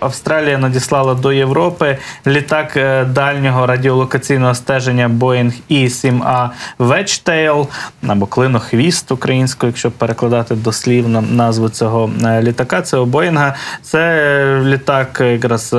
Австралія 0.00 0.58
надіслала 0.58 1.14
до 1.14 1.32
Європи 1.32 1.98
літак 2.26 2.76
е, 2.76 3.04
дальнього 3.04 3.66
радіолокаційного 3.66 4.54
стеження 4.54 5.08
Boeing 5.08 5.52
E7A 5.70 6.48
Wedgetail, 6.78 7.66
або 8.06 8.26
клинохвіст 8.26 9.12
українською, 9.12 9.70
якщо 9.70 9.90
перекладати 9.90 10.54
дослівно 10.54 11.22
назву 11.22 11.68
цього 11.68 12.10
е, 12.24 12.42
літака, 12.42 12.82
цього 12.82 13.06
Боїнга. 13.06 13.54
Це 13.82 13.98
е, 13.98 14.64
літак, 14.64 15.20
якраз 15.20 15.72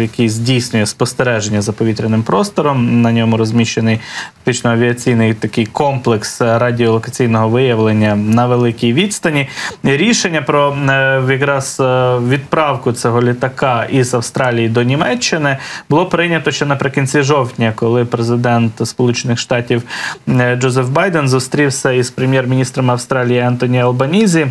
який 0.00 0.28
здійснює 0.28 0.86
спостереження 0.86 1.62
за 1.62 1.72
повітряним 1.72 2.22
простором. 2.22 3.02
На 3.02 3.12
ньому 3.12 3.36
розміщений 3.36 4.00
фактично 4.38 4.70
авіаційний 4.70 5.34
такий 5.34 5.66
комплекс 5.66 6.40
радіолокаційного 6.40 7.48
виявлення 7.48 8.16
на 8.16 8.46
великій 8.46 8.92
відстані. 8.92 9.48
Рішення 9.84 10.42
про 10.42 10.76
якраз 11.28 11.76
відправку 12.28 12.92
цього 12.92 13.22
літака. 13.22 13.57
ВПК 13.58 13.92
із 13.92 14.14
Австралії 14.14 14.68
до 14.68 14.82
Німеччини 14.82 15.56
було 15.90 16.06
прийнято 16.06 16.50
ще 16.50 16.66
наприкінці 16.66 17.22
жовтня, 17.22 17.72
коли 17.76 18.04
президент 18.04 18.88
Сполучених 18.88 19.38
Штатів 19.38 19.82
е, 20.28 20.56
Джозеф 20.56 20.88
Байден 20.88 21.28
зустрівся 21.28 21.92
із 21.92 22.10
прем'єр-міністром 22.10 22.90
Австралії 22.90 23.40
Антоні 23.40 23.80
Албанізі. 23.80 24.46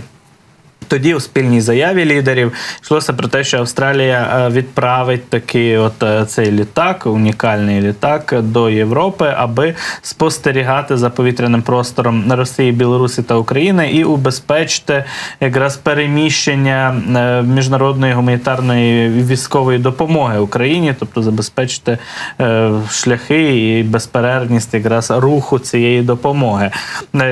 Тоді 0.87 1.13
у 1.13 1.19
спільній 1.19 1.61
заяві 1.61 2.05
лідерів 2.05 2.53
йшлося 2.83 3.13
про 3.13 3.27
те, 3.27 3.43
що 3.43 3.57
Австралія 3.57 4.47
е, 4.47 4.49
відправить 4.49 5.29
такий 5.29 5.77
от 5.77 6.03
е, 6.03 6.25
цей 6.25 6.51
літак, 6.51 7.05
унікальний 7.05 7.81
літак 7.81 8.33
до 8.41 8.69
Європи, 8.69 9.33
аби 9.37 9.73
спостерігати 10.01 10.97
за 10.97 11.09
повітряним 11.09 11.61
простором 11.61 12.33
Росії, 12.33 12.71
Білорусі 12.71 13.23
та 13.23 13.35
України 13.35 13.91
і 13.91 14.03
убезпечити 14.03 15.03
якраз 15.39 15.77
переміщення 15.77 17.01
е, 17.15 17.41
міжнародної 17.41 18.13
гуманітарної 18.13 19.09
військової 19.09 19.79
допомоги 19.79 20.39
Україні, 20.39 20.95
тобто 20.99 21.21
забезпечити 21.21 21.97
шляхи 22.91 23.57
і 23.57 23.83
безперервність 23.83 24.73
якраз 24.73 25.11
руху 25.11 25.59
цієї 25.59 26.01
допомоги. 26.01 26.71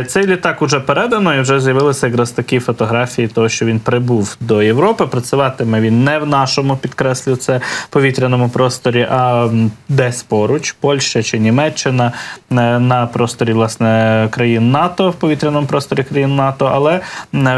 Цей 0.07 0.27
літак 0.27 0.61
уже 0.61 0.79
передано 0.79 1.35
і 1.35 1.41
вже 1.41 1.59
з'явилися 1.59 2.07
якраз 2.07 2.31
такі 2.31 2.59
фотографії 2.59 3.27
того, 3.27 3.44
що 3.49 3.65
він 3.65 3.79
прибув 3.79 4.37
до 4.39 4.63
Європи. 4.63 5.07
Працюватиме 5.07 5.81
він 5.81 6.03
не 6.03 6.19
в 6.19 6.27
нашому 6.27 6.77
підкреслю 6.77 7.35
це 7.35 7.61
повітряному 7.89 8.49
просторі, 8.49 9.07
а 9.11 9.49
десь 9.89 10.23
поруч, 10.23 10.71
Польща 10.71 11.23
чи 11.23 11.39
Німеччина 11.39 12.11
е, 12.51 12.79
на 12.79 13.07
просторі 13.07 13.53
власне 13.53 14.27
країн 14.31 14.71
НАТО, 14.71 15.09
в 15.09 15.13
повітряному 15.13 15.67
просторі 15.67 16.03
країн 16.03 16.35
НАТО. 16.35 16.71
Але 16.73 17.01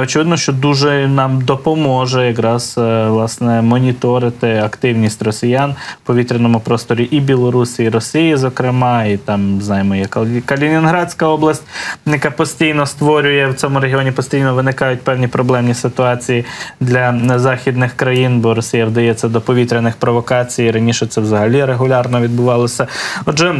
очевидно, 0.01 0.37
що 0.37 0.53
дуже 0.53 1.07
нам 1.07 1.41
допоможе 1.41 2.27
якраз 2.27 2.75
е, 2.77 3.07
власне 3.07 3.61
моніторити 3.61 4.61
активність 4.65 5.21
росіян 5.21 5.75
в 6.03 6.07
повітряному 6.07 6.59
просторі 6.59 7.03
і 7.03 7.19
Білорусі, 7.19 7.83
і 7.83 7.89
Росії, 7.89 8.37
зокрема, 8.37 9.03
і 9.03 9.17
там 9.17 9.61
знаємо, 9.61 9.95
є 9.95 10.05
Калінінградська 10.45 11.27
область, 11.27 11.63
яка 12.05 12.31
постійно 12.31 12.85
створює 12.85 13.47
в 13.47 13.55
цьому 13.55 13.79
регіоні, 13.79 14.11
постійно 14.11 14.53
виникають 14.53 15.01
певні 15.01 15.27
проблемні 15.27 15.73
ситуації 15.77 16.45
для 16.79 17.39
західних 17.39 17.93
країн, 17.93 18.39
бо 18.39 18.53
Росія 18.53 18.85
вдається 18.85 19.27
до 19.27 19.41
повітряних 19.41 19.95
провокацій. 19.95 20.71
Раніше 20.71 21.07
це 21.07 21.21
взагалі 21.21 21.65
регулярно 21.65 22.21
відбувалося. 22.21 22.87
Отже. 23.25 23.55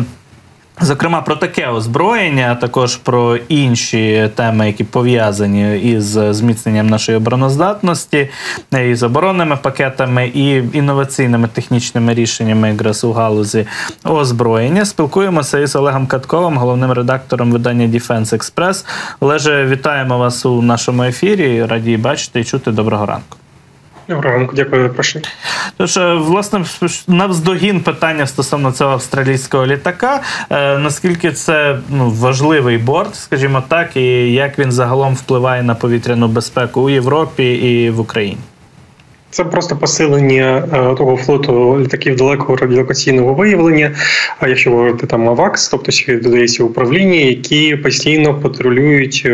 Зокрема, 0.82 1.22
про 1.22 1.36
таке 1.36 1.68
озброєння, 1.68 2.50
а 2.52 2.62
також 2.62 2.96
про 2.96 3.38
інші 3.38 4.30
теми, 4.36 4.68
які 4.68 4.84
пов'язані 4.84 5.80
із 5.80 6.06
зміцненням 6.06 6.88
нашої 6.88 7.18
обороноздатності, 7.18 8.30
із 8.86 9.04
оборонними 9.04 9.58
пакетами 9.58 10.28
і 10.28 10.64
інноваційними 10.74 11.48
технічними 11.48 12.14
рішеннями 12.14 12.70
якраз 12.70 13.04
у 13.04 13.12
галузі 13.12 13.68
озброєння. 14.04 14.86
Спілкуємося 14.86 15.60
із 15.60 15.76
Олегом 15.76 16.08
Катковим, 16.08 16.58
головним 16.58 16.92
редактором 16.92 17.52
видання 17.52 17.88
Defense 17.88 18.38
Express. 18.38 18.86
Олеже, 19.20 19.66
вітаємо 19.66 20.18
вас 20.18 20.46
у 20.46 20.62
нашому 20.62 21.04
ефірі. 21.04 21.66
Раді 21.66 21.98
бачити 21.98 22.40
і 22.40 22.44
чути. 22.44 22.72
Доброго 22.72 23.06
ранку. 23.06 23.38
Доброго 24.10 24.38
ранку, 24.38 24.56
дякую 24.56 24.84
запрошення. 24.84 25.26
Тож, 25.78 25.98
е, 25.98 26.14
власне, 26.14 26.66
навздогін 27.08 27.80
питання 27.80 28.28
стосовно 28.28 28.72
цього 28.72 28.92
австралійського 28.92 29.66
літака. 29.66 30.22
Е, 30.50 30.78
наскільки 30.78 31.32
це 31.32 31.80
ну, 31.90 32.10
важливий 32.10 32.78
борт, 32.78 33.16
скажімо 33.16 33.64
так, 33.68 33.98
і 33.98 34.34
як 34.34 34.60
він 34.60 34.72
загалом 34.72 35.16
впливає 35.16 35.64
на 35.64 35.76
повітряну 35.76 36.28
безпеку 36.28 36.82
у 36.82 36.90
Європі 36.90 37.54
і 37.54 37.90
в 37.90 38.00
Україні? 38.00 38.38
Це 39.30 39.44
просто 39.44 39.76
посилення 39.76 40.68
е, 40.74 40.96
того 40.96 41.18
флоту 41.18 41.80
літаків 41.80 42.16
далекого 42.16 42.56
радіолокаційного 42.56 43.34
виявлення. 43.34 43.92
А 44.40 44.48
якщо 44.48 44.72
говорити 44.72 45.08
там 45.08 45.30
АВАКС, 45.30 45.70
тобто 45.70 45.92
ще 45.92 46.18
додається 46.18 46.64
управління, 46.64 47.20
які 47.20 47.76
постійно 47.76 48.40
патрулюють, 48.40 49.24
е, 49.26 49.30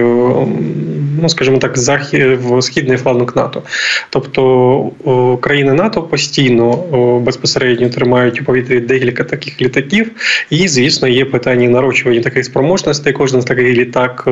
ну 1.22 1.30
скажімо 1.30 1.58
так, 1.58 1.78
захід 1.78 2.40
в 2.44 2.62
східний 2.62 2.98
фланг 2.98 3.34
НАТО. 3.36 3.64
Тобто 4.10 5.38
країни 5.42 5.74
НАТО 5.74 6.02
постійно 6.02 6.78
безпосередньо 7.26 7.90
тримають 7.90 8.42
у 8.42 8.44
повітрі 8.44 8.80
декілька 8.80 9.24
таких 9.24 9.62
літаків, 9.62 10.12
і 10.50 10.68
звісно 10.68 11.08
є 11.08 11.26
питання 11.26 11.70
нарощування 11.70 12.22
таких 12.22 12.46
спроможностей. 12.46 13.14
Кожен 13.14 13.42
з 13.42 13.46
таких 13.46 13.78
літак, 13.78 14.24
е, 14.28 14.32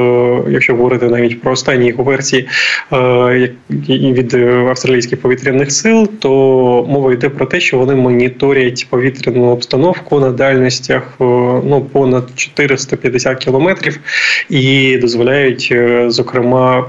якщо 0.49 0.75
говорити 0.75 1.05
навіть 1.05 1.41
про 1.41 1.51
останні 1.51 1.88
його 1.88 2.03
версії 2.03 2.49
від 3.89 4.33
австралійських 4.69 5.22
повітряних 5.22 5.50
повітряних 5.51 5.72
сил, 5.72 6.09
то 6.19 6.29
мова 6.89 7.13
йде 7.13 7.29
про 7.29 7.45
те, 7.45 7.59
що 7.59 7.78
вони 7.78 7.95
моніторять 7.95 8.88
повітряну 8.89 9.45
обстановку 9.45 10.19
на 10.19 10.31
дальностях 10.31 11.03
е, 11.22 11.23
ну 11.63 11.88
понад 11.91 12.29
450 12.35 13.38
кілометрів 13.38 14.00
і 14.50 14.97
дозволяють, 14.97 15.69
е, 15.72 16.06
зокрема, 16.09 16.85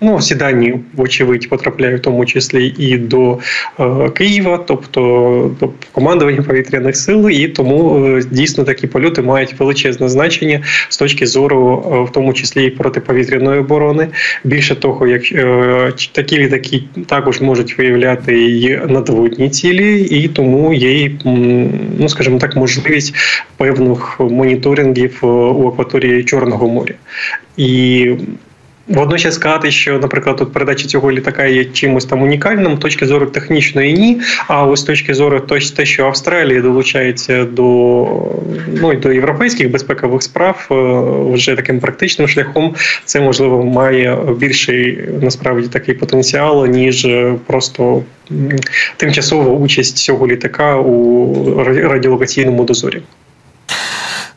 ну 0.00 0.16
всі 0.16 0.34
дані, 0.34 0.74
вочевидь, 0.94 1.48
потрапляють 1.48 2.00
в 2.00 2.04
тому 2.04 2.26
числі 2.26 2.74
і 2.78 2.96
до 2.96 3.38
е, 3.80 4.10
Києва, 4.10 4.64
тобто 4.66 5.00
до 5.60 5.70
командування 5.92 6.42
повітряних 6.42 6.96
сил, 6.96 7.30
і 7.30 7.48
тому 7.48 8.20
дійсно 8.30 8.64
такі 8.64 8.86
польоти 8.86 9.22
мають 9.22 9.60
величезне 9.60 10.08
значення 10.08 10.60
з 10.88 10.96
точки 10.96 11.26
зору, 11.26 11.76
в 12.08 12.12
тому 12.12 12.32
числі 12.32 12.66
і 12.66 12.70
протиповітряної 12.70 13.60
оборони. 13.60 14.08
Більше 14.44 14.74
того, 14.74 15.06
як 15.06 15.22
такі 16.12 16.38
літаки 16.38 16.82
також 17.06 17.40
можуть 17.40 17.78
виявляти 17.78 18.38
її 18.38 18.80
надводні 18.88 19.50
цілі, 19.50 20.00
і 20.02 20.28
тому 20.28 20.72
є, 20.74 21.10
ну 21.98 22.08
скажімо 22.08 22.38
так, 22.38 22.56
можливість 22.56 23.14
певних 23.56 24.20
моніторингів 24.20 25.18
у 25.22 25.68
акваторії 25.68 26.24
Чорного 26.24 26.68
моря. 26.68 26.94
І 27.56 28.10
Водночас 28.88 29.34
сказати, 29.34 29.70
що, 29.70 29.98
наприклад, 29.98 30.36
тут 30.36 30.52
передача 30.52 30.86
цього 30.86 31.12
літака 31.12 31.44
є 31.44 31.64
чимось 31.64 32.04
там 32.04 32.22
унікальним, 32.22 32.78
точки 32.78 33.06
зору 33.06 33.26
технічної 33.26 33.92
ні. 33.92 34.20
А 34.46 34.64
ось 34.66 34.80
з 34.80 34.82
точки 34.82 35.14
зору 35.14 35.40
те, 35.76 35.86
що 35.86 36.06
Австралія 36.06 36.60
долучається 36.60 37.44
до 37.44 37.64
ну 38.80 38.94
до 38.94 39.12
європейських 39.12 39.70
безпекових 39.70 40.22
справ, 40.22 40.68
е, 40.70 40.74
вже 41.34 41.54
таким 41.56 41.80
практичним 41.80 42.28
шляхом, 42.28 42.74
це 43.04 43.20
можливо 43.20 43.64
має 43.64 44.18
більший 44.38 44.98
насправді 45.22 45.68
такий 45.68 45.94
потенціал, 45.94 46.66
ніж 46.66 47.08
просто 47.46 48.02
тимчасова 48.96 49.52
участь 49.52 49.96
цього 49.96 50.26
літака 50.26 50.76
у 50.76 51.64
радіолокаційному 51.64 52.64
дозорі. 52.64 53.02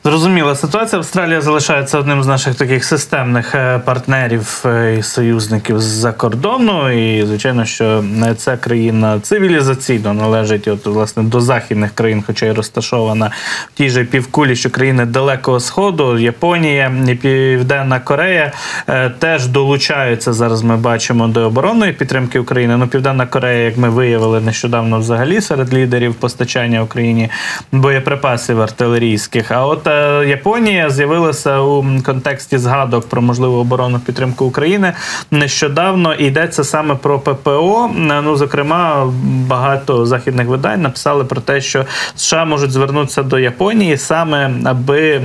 Зрозуміла 0.04 0.56
ситуація. 0.56 1.00
Австралія 1.00 1.42
залишається 1.42 2.00
одним 2.00 2.24
з 2.24 2.28
наших 2.28 2.56
таких 2.56 2.84
системних 2.84 3.56
е, 3.56 3.80
партнерів 3.80 4.64
е, 4.66 4.96
і 5.00 5.04
союзників 5.04 5.80
з-за 5.80 6.12
кордону. 6.12 6.92
І 6.92 7.26
звичайно, 7.26 7.66
що 7.66 8.04
ця 8.38 8.58
країна 8.58 9.20
цивілізаційно 9.20 10.14
належить 10.14 10.68
от 10.68 10.86
власне 10.86 11.24
до 11.24 11.42
західних 11.42 11.92
країн, 11.92 12.24
хоча 12.28 12.46
й 12.46 12.52
розташована 12.52 13.32
в 13.74 13.78
тій 13.78 13.90
же 13.90 14.04
півкулі, 14.04 14.56
що 14.56 14.70
країни 14.70 15.06
Далекого 15.06 15.60
Сходу, 15.60 16.20
Японія 16.20 16.92
і 17.08 17.16
Південна 17.16 18.00
Корея 18.00 18.52
е, 18.88 19.10
теж 19.10 19.48
долучаються 19.48 20.34
зараз. 20.34 20.64
Ми 20.64 20.78
бачимо 20.78 21.28
до 21.28 21.42
оборонної 21.42 21.94
підтримки 21.94 22.40
України. 22.40 22.78
Ну, 22.78 22.88
Південна 22.88 23.26
Корея, 23.26 23.66
як 23.66 23.78
ми 23.78 23.90
виявили 23.90 24.42
нещодавно, 24.42 25.00
взагалі 25.00 25.42
серед 25.42 25.74
лідерів 25.74 26.16
постачання 26.16 26.84
Україні 26.84 27.30
боєприпасів 27.72 28.62
артилерійських. 28.62 29.52
А 29.52 29.66
от 29.66 29.91
Японія 30.28 30.90
з'явилася 30.90 31.60
у 31.60 31.86
контексті 32.06 32.58
згадок 32.58 33.10
про 33.10 33.22
можливу 33.22 33.58
оборонну 33.58 34.00
підтримку 34.00 34.46
України 34.46 34.94
нещодавно 35.32 36.14
йдеться 36.14 36.64
саме 36.64 36.96
про 36.96 37.20
ППО. 37.20 37.90
Ну 38.24 38.36
зокрема, 38.36 39.14
багато 39.48 40.06
західних 40.06 40.48
видань 40.48 40.82
написали 40.82 41.24
про 41.24 41.42
те, 41.42 41.62
що 41.62 41.86
США 42.16 42.46
можуть 42.46 42.72
звернутися 42.72 43.24
до 43.24 43.40
Японії 43.40 43.98
саме 43.98 44.52
аби 44.66 45.22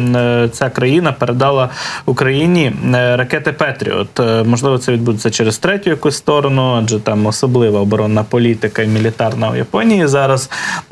ця 0.53 0.71
країна 0.71 1.13
передала 1.13 1.69
Україні 2.07 2.73
ракети 2.93 3.53
Петріот. 3.53 4.21
Можливо, 4.45 4.79
це 4.79 4.93
відбудеться 4.93 5.31
через 5.31 5.59
третю 5.59 5.91
якусь 5.91 6.17
сторону, 6.17 6.81
адже 6.83 7.01
там 7.01 7.27
особлива 7.27 7.81
оборонна 7.81 8.25
політика 8.25 8.83
і 8.83 8.87
мілітарна 8.87 9.51
у 9.51 9.57
Японії 9.57 10.07
зараз. 10.07 10.51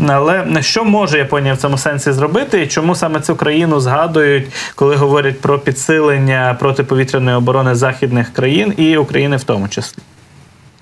Але 0.08 0.44
що 0.60 0.84
може 0.84 1.18
Японія 1.18 1.54
в 1.54 1.56
цьому 1.56 1.78
сенсі 1.78 2.12
зробити, 2.12 2.62
і 2.62 2.66
чому 2.66 2.94
саме 2.94 3.20
цю 3.20 3.36
країну 3.36 3.63
згадують, 3.66 4.46
коли 4.74 4.96
говорять 4.96 5.40
про 5.40 5.58
підсилення 5.58 6.56
протиповітряної 6.60 7.36
оборони 7.36 7.74
західних 7.74 8.32
країн 8.32 8.74
і 8.76 8.96
України 8.96 9.36
в 9.36 9.44
тому 9.44 9.68
числі? 9.68 10.02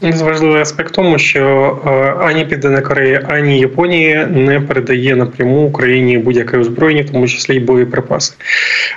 Важливий 0.03 0.61
аспект 0.61 0.95
тому, 0.95 1.19
що 1.19 1.79
е, 1.87 1.91
ані 2.21 2.45
Південна 2.45 2.81
Корея, 2.81 3.27
ані 3.29 3.61
Японія 3.61 4.27
не 4.27 4.61
передає 4.61 5.17
напряму 5.17 5.67
Україні 5.67 6.19
будь-яке 6.19 6.59
озброєння, 6.59 7.03
в 7.03 7.11
тому 7.11 7.29
числі 7.29 7.57
й 7.57 7.61
боєприпаси. 7.61 8.35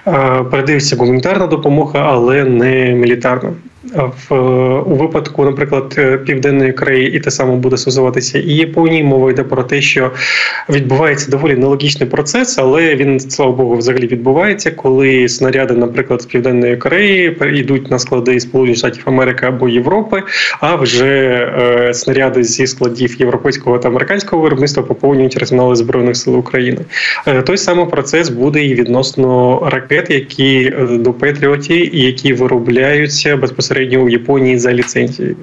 Е, 0.07 0.11
передається 0.51 0.95
гуманітарна 0.95 1.47
допомога, 1.47 1.99
але 1.99 2.43
не 2.43 2.93
мілітарна 2.93 3.49
в 3.93 4.35
у 4.79 4.95
випадку, 4.95 5.45
наприклад, 5.45 5.95
е, 5.97 6.17
південної 6.17 6.73
Кореї, 6.73 7.13
і 7.13 7.19
те 7.19 7.31
саме 7.31 7.55
буде 7.55 7.77
стосуватися 7.77 8.39
і 8.39 8.51
Японії. 8.51 9.03
Мова 9.03 9.31
йде 9.31 9.43
про 9.43 9.63
те, 9.63 9.81
що 9.81 10.11
відбувається 10.69 11.31
доволі 11.31 11.55
нелогічний 11.55 12.09
процес, 12.09 12.57
але 12.57 12.95
він 12.95 13.19
слава 13.19 13.51
Богу, 13.51 13.75
взагалі 13.75 14.07
відбувається, 14.07 14.71
коли 14.71 15.29
снаряди, 15.29 15.73
наприклад, 15.73 16.21
з 16.21 16.25
південної 16.25 16.77
Кореї 16.77 17.37
йдуть 17.53 17.91
на 17.91 17.99
склади 17.99 18.39
Сполучених 18.39 18.77
Штатів 18.77 19.03
Америки 19.05 19.45
або 19.45 19.69
Європи, 19.69 20.23
а 20.59 20.75
вже 20.75 21.05
е, 21.07 21.93
снаряди 21.93 22.43
зі 22.43 22.67
складів 22.67 23.19
європейського 23.19 23.77
та 23.77 23.87
американського 23.87 24.41
виробництва 24.41 24.83
поповнюють 24.83 25.37
арсенали 25.37 25.75
збройних 25.75 26.17
сил 26.17 26.37
України. 26.37 26.81
Е, 27.27 27.41
той 27.41 27.57
самий 27.57 27.85
процес 27.85 28.29
буде 28.29 28.65
і 28.65 28.75
відносно 28.75 29.59
ракет, 29.71 30.09
які 30.09 30.73
е, 30.79 30.97
до 30.97 31.13
Петріоті, 31.13 31.89
які 31.93 32.33
виробляються 32.33 33.37
безпосередньо 33.37 33.74
безпосередньо 33.75 34.03
у 34.03 34.09
Японії 34.09 34.59
за 34.59 34.73
ліцензією. 34.73 35.35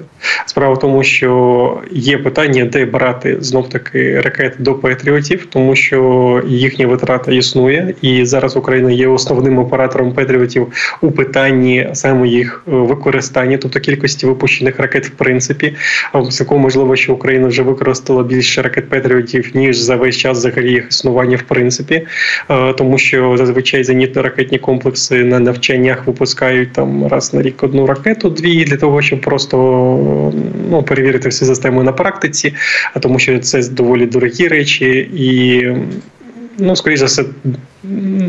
Справа 0.45 0.73
в 0.73 0.79
тому, 0.79 1.03
що 1.03 1.81
є 1.91 2.17
питання, 2.17 2.65
де 2.65 2.85
брати 2.85 3.37
знов 3.39 3.69
таки 3.69 4.21
ракети 4.21 4.55
до 4.59 4.73
Петріотів, 4.73 5.47
тому 5.49 5.75
що 5.75 6.41
їхня 6.47 6.87
витрата 6.87 7.31
існує, 7.31 7.93
і 8.01 8.25
зараз 8.25 8.57
Україна 8.57 8.91
є 8.91 9.07
основним 9.07 9.57
оператором 9.57 10.13
Петріотів 10.13 10.67
у 11.01 11.11
питанні 11.11 11.89
саме 11.93 12.27
їх 12.27 12.63
е, 12.67 12.71
використання, 12.71 13.57
тобто 13.57 13.79
кількості 13.79 14.25
випущених 14.25 14.79
ракет, 14.79 15.05
в 15.07 15.09
принципі, 15.09 15.73
цілком 16.31 16.61
можливо, 16.61 16.95
що 16.95 17.13
Україна 17.13 17.47
вже 17.47 17.61
використала 17.61 18.23
більше 18.23 18.61
ракет 18.61 18.89
Петріотів 18.89 19.51
ніж 19.53 19.77
за 19.77 19.95
весь 19.95 20.17
час 20.17 20.37
взагалі 20.37 20.71
їх 20.71 20.87
існування, 20.89 21.37
в 21.37 21.41
принципі, 21.41 22.07
е, 22.49 22.73
тому 22.73 22.97
що 22.97 23.37
зазвичай 23.37 23.83
зенітно-ракетні 23.83 24.59
комплекси 24.59 25.23
на 25.23 25.39
навчаннях 25.39 26.07
випускають 26.07 26.71
там 26.71 27.07
раз 27.07 27.33
на 27.33 27.41
рік 27.41 27.63
одну 27.63 27.85
ракету 27.85 28.22
то 28.23 28.29
дві 28.29 28.63
для 28.63 28.77
того, 28.77 29.01
щоб 29.01 29.21
просто 29.21 29.57
ну, 30.69 30.83
перевірити 30.83 31.29
всю 31.29 31.49
систему 31.49 31.83
на 31.83 31.91
практиці, 31.91 32.53
а 32.93 32.99
тому, 32.99 33.19
що 33.19 33.39
це 33.39 33.69
доволі 33.69 34.05
дорогі 34.05 34.47
речі 34.47 35.09
і. 35.13 35.67
Ну, 36.57 36.75
скоріше 36.75 36.99
за 36.99 37.05
все, 37.05 37.23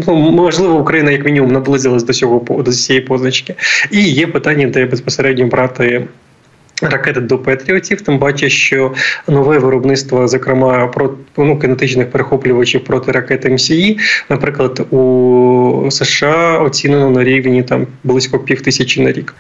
ну, 0.07 0.17
можливо, 0.17 0.79
Україна 0.79 1.11
як 1.11 1.25
мінімум 1.25 1.53
наблизилась 1.53 2.05
до 2.05 2.13
цього 2.13 2.63
до 2.63 2.73
цієї 2.73 3.05
позначки. 3.05 3.55
І 3.91 4.01
є 4.01 4.27
питання, 4.27 4.67
де 4.67 4.87
безпосередньо 4.87 5.47
брати 5.47 6.05
Ракети 6.83 7.21
до 7.21 7.39
Петріотів, 7.39 8.01
тим 8.01 8.19
паче, 8.19 8.49
що 8.49 8.93
нове 9.29 9.59
виробництво, 9.59 10.29
зокрема, 10.29 10.87
про 10.87 11.15
ну, 11.37 11.59
кинетичних 11.59 12.11
перехоплювачів 12.11 12.85
проти 12.85 13.13
ракет 13.13 13.51
МСІ, 13.51 13.99
наприклад, 14.29 14.87
у 14.91 15.89
США 15.91 16.59
оцінено 16.59 17.11
на 17.11 17.25
рівні 17.25 17.63
там 17.63 17.87
близько 18.05 18.39
пів 18.39 18.61
тисячі 18.61 19.03
на 19.03 19.13
рік, 19.13 19.35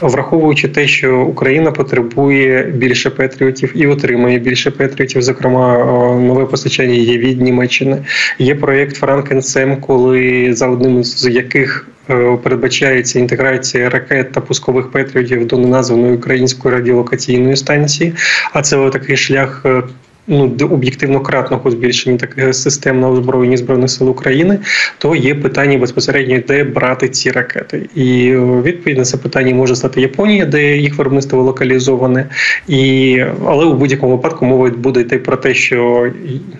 враховуючи 0.00 0.68
те, 0.68 0.86
що 0.86 1.20
Україна 1.20 1.70
потребує 1.70 2.62
більше 2.62 3.10
Петріотів 3.10 3.72
і 3.74 3.86
отримує 3.86 4.38
більше 4.38 4.70
Петріотів. 4.70 5.22
Зокрема, 5.22 5.78
нове 6.20 6.46
постачання 6.46 6.94
є 6.94 7.18
від 7.18 7.40
Німеччини. 7.40 7.98
Є 8.38 8.54
проєкт 8.54 8.96
FrankenSAM, 8.96 9.76
коли 9.76 10.54
за 10.54 10.68
одним 10.68 11.04
з 11.04 11.30
яких 11.30 11.86
Е, 11.99 11.99
передбачається 12.42 13.18
інтеграція 13.18 13.90
ракет 13.90 14.32
та 14.32 14.40
пускових 14.40 14.90
Patriot 14.90 15.34
ів 15.34 15.46
до 15.46 15.58
неназваної 15.58 16.14
української 16.14 16.74
радіолокаційної 16.74 17.56
станції. 17.56 18.14
А 18.52 18.62
це 18.62 18.90
такий 18.90 19.16
шлях 19.16 19.62
е, 19.64 19.82
ну 20.26 20.56
об'єктивно 20.70 21.20
кратного 21.20 21.70
збільшення 21.70 22.16
таких 22.16 22.54
систем 22.54 23.00
на 23.00 23.08
озброєнні 23.08 23.56
збройних 23.56 23.90
сил 23.90 24.10
України, 24.10 24.58
то 24.98 25.16
є 25.16 25.34
питання 25.34 25.78
безпосередньо, 25.78 26.40
де 26.48 26.64
брати 26.64 27.08
ці 27.08 27.30
ракети, 27.30 27.88
і 27.94 28.28
е, 28.28 28.62
відповідь 28.62 28.98
на 28.98 29.04
це 29.04 29.16
питання 29.16 29.54
може 29.54 29.76
стати 29.76 30.00
Японія, 30.00 30.46
де 30.46 30.76
їх 30.76 30.98
виробництво 30.98 31.42
локалізоване, 31.42 32.26
і 32.68 33.22
але 33.46 33.64
у 33.64 33.74
будь-якому 33.74 34.16
випадку 34.16 34.44
мова 34.44 34.70
буде 34.70 35.00
йти 35.00 35.18
про 35.18 35.36
те, 35.36 35.54
що 35.54 36.10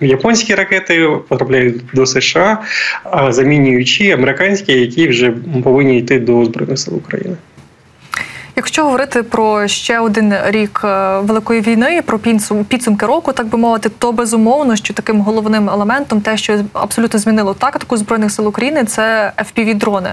японські 0.01 0.55
ракети 0.55 1.09
потрапляють 1.29 1.77
до 1.95 2.07
США, 2.07 2.59
а 3.05 3.33
замінюючи 3.33 4.11
американські, 4.11 4.73
які 4.73 5.09
вже 5.09 5.33
повинні 5.65 5.99
йти 5.99 6.19
до 6.19 6.45
збройних 6.45 6.79
сил 6.79 6.97
України. 6.97 7.37
Якщо 8.57 8.85
говорити 8.85 9.23
про 9.23 9.69
ще 9.69 10.01
один 10.01 10.35
рік 10.45 10.81
е, 10.85 11.19
великої 11.19 11.61
війни, 11.61 12.03
про 12.07 12.19
підсумки 12.69 13.07
року, 13.07 13.33
так 13.33 13.47
би 13.47 13.59
мовити, 13.59 13.89
то 13.89 14.13
безумовно, 14.13 14.77
що 14.77 14.95
таким 14.95 15.21
головним 15.21 15.71
елементом, 15.71 16.21
те, 16.21 16.37
що 16.37 16.59
абсолютно 16.73 17.19
змінило 17.19 17.55
тактику 17.55 17.97
збройних 17.97 18.33
сил 18.33 18.49
України, 18.49 18.85
це 18.85 19.33
fpv 19.39 19.75
дрони. 19.75 20.13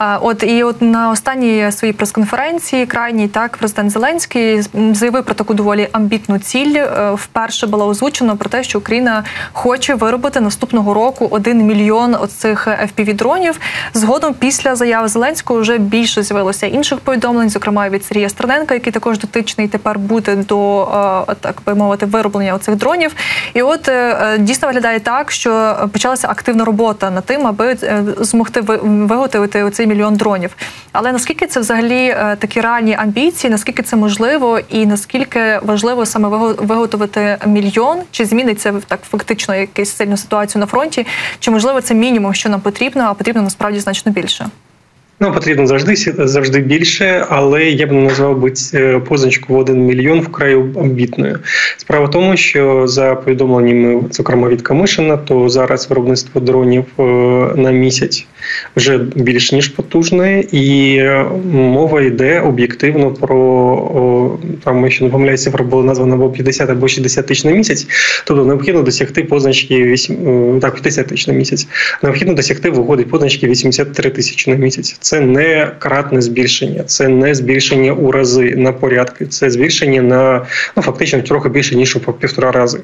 Е, 0.00 0.18
от 0.20 0.42
і 0.42 0.62
от 0.62 0.82
на 0.82 1.10
останній 1.10 1.72
своїй 1.72 1.92
прес-конференції 1.92 2.86
крайній 2.86 3.28
так 3.28 3.56
президент 3.56 3.90
Зеленський 3.90 4.62
заявив 4.92 5.24
про 5.24 5.34
таку 5.34 5.54
доволі 5.54 5.88
амбітну 5.92 6.38
ціль. 6.38 6.76
Е, 6.76 7.10
вперше 7.14 7.66
було 7.66 7.88
озвучено 7.88 8.36
про 8.36 8.50
те, 8.50 8.62
що 8.62 8.78
Україна 8.78 9.24
хоче 9.52 9.94
виробити 9.94 10.40
наступного 10.40 10.94
року 10.94 11.28
один 11.30 11.58
мільйон 11.58 12.14
оцих 12.14 12.68
fpv 12.68 13.14
дронів. 13.14 13.60
Згодом 13.94 14.34
після 14.34 14.76
заяви 14.76 15.08
Зеленського 15.08 15.60
вже 15.60 15.78
більше 15.78 16.22
з'явилося 16.22 16.66
інших 16.66 16.98
повідомлень, 17.00 17.50
зокрема 17.50 17.73
від 17.74 18.04
Сергія 18.04 18.28
Стерненка, 18.28 18.74
який 18.74 18.92
також 18.92 19.18
дотичний 19.18 19.68
тепер 19.68 19.98
буде 19.98 20.36
до 20.36 20.82
е, 21.28 21.34
так 21.40 21.62
би 21.66 21.74
мовити 21.74 22.06
вироблення 22.06 22.54
оцих 22.54 22.76
дронів. 22.76 23.14
І 23.54 23.62
от 23.62 23.88
е, 23.88 24.36
дійсно 24.38 24.68
виглядає 24.68 25.00
так, 25.00 25.30
що 25.30 25.76
почалася 25.92 26.28
активна 26.28 26.64
робота 26.64 27.10
над 27.10 27.24
тим, 27.24 27.46
аби 27.46 27.76
е, 27.82 28.04
змогти 28.18 28.60
виготовити 28.60 29.62
оцей 29.62 29.86
мільйон 29.86 30.16
дронів. 30.16 30.56
Але 30.92 31.12
наскільки 31.12 31.46
це 31.46 31.60
взагалі 31.60 32.16
такі 32.38 32.60
реальні 32.60 32.94
амбіції, 32.94 33.50
наскільки 33.50 33.82
це 33.82 33.96
можливо, 33.96 34.60
і 34.68 34.86
наскільки 34.86 35.60
важливо 35.62 36.06
саме 36.06 36.28
виготовити 36.58 37.38
мільйон, 37.46 37.98
чи 38.10 38.24
зміниться 38.24 38.74
так 38.88 39.00
фактично 39.10 39.54
якусь 39.54 39.96
сильну 39.96 40.16
ситуацію 40.16 40.60
на 40.60 40.66
фронті, 40.66 41.06
чи 41.38 41.50
можливо 41.50 41.80
це 41.80 41.94
мінімум, 41.94 42.34
що 42.34 42.48
нам 42.48 42.60
потрібно, 42.60 43.02
а 43.04 43.14
потрібно 43.14 43.42
насправді 43.42 43.80
значно 43.80 44.12
більше. 44.12 44.46
Ну, 45.24 45.32
потрібно 45.32 45.66
завжди 45.66 45.96
завжди 46.18 46.60
більше, 46.60 47.26
але 47.28 47.64
я 47.64 47.86
б 47.86 47.92
не 47.92 48.00
назвав 48.00 48.38
би 48.38 48.52
позначку 49.00 49.54
в 49.54 49.58
один 49.58 49.86
мільйон 49.86 50.20
вкрай 50.20 50.54
амбітною. 50.54 51.38
Справа 51.84 52.06
в 52.06 52.10
тому, 52.10 52.36
що 52.36 52.86
за 52.86 53.14
повідомленнями, 53.14 54.02
зокрема 54.10 54.48
від 54.48 54.62
Камишина, 54.62 55.16
то 55.16 55.48
зараз 55.48 55.90
виробництво 55.90 56.40
дронів 56.40 56.84
е, 56.98 57.02
на 57.56 57.70
місяць 57.70 58.26
вже 58.76 58.98
більш 58.98 59.52
ніж 59.52 59.68
потужне, 59.68 60.40
і 60.52 60.96
е, 60.96 61.24
мова 61.52 62.02
йде 62.02 62.40
об'єктивно 62.40 63.10
про 63.10 64.38
там, 64.64 64.84
якщо 64.84 65.04
не 65.04 65.10
помиляюся, 65.10 65.44
цифра 65.44 65.64
була 65.64 65.84
названа 65.84 66.14
або 66.14 66.30
50 66.30 66.70
або 66.70 66.88
60 66.88 67.26
тисяч 67.26 67.44
на 67.44 67.50
місяць. 67.50 67.86
Тобто 68.24 68.44
необхідно 68.44 68.82
досягти 68.82 69.24
позначки 69.24 69.84
8, 69.84 70.60
так, 70.60 70.74
50 70.74 71.06
тисяч 71.06 71.26
на 71.26 71.34
місяць. 71.34 71.66
Необхідно 72.02 72.34
досягти 72.34 72.70
виходить 72.70 73.10
позначки 73.10 73.46
83 73.46 74.10
тисячі 74.10 74.50
на 74.50 74.56
місяць. 74.56 74.96
Це 75.00 75.20
не 75.20 75.70
кратне 75.78 76.20
збільшення, 76.20 76.82
це 76.82 77.08
не 77.08 77.34
збільшення 77.34 77.92
у 77.92 78.12
рази 78.12 78.54
на 78.56 78.72
порядки, 78.72 79.26
це 79.26 79.50
збільшення 79.50 80.02
на 80.02 80.46
ну 80.76 80.82
фактично 80.82 81.22
трохи 81.22 81.48
більше 81.48 81.73
ніж 81.74 81.96
у 81.96 82.00
півтора 82.00 82.52
рази. 82.52 82.80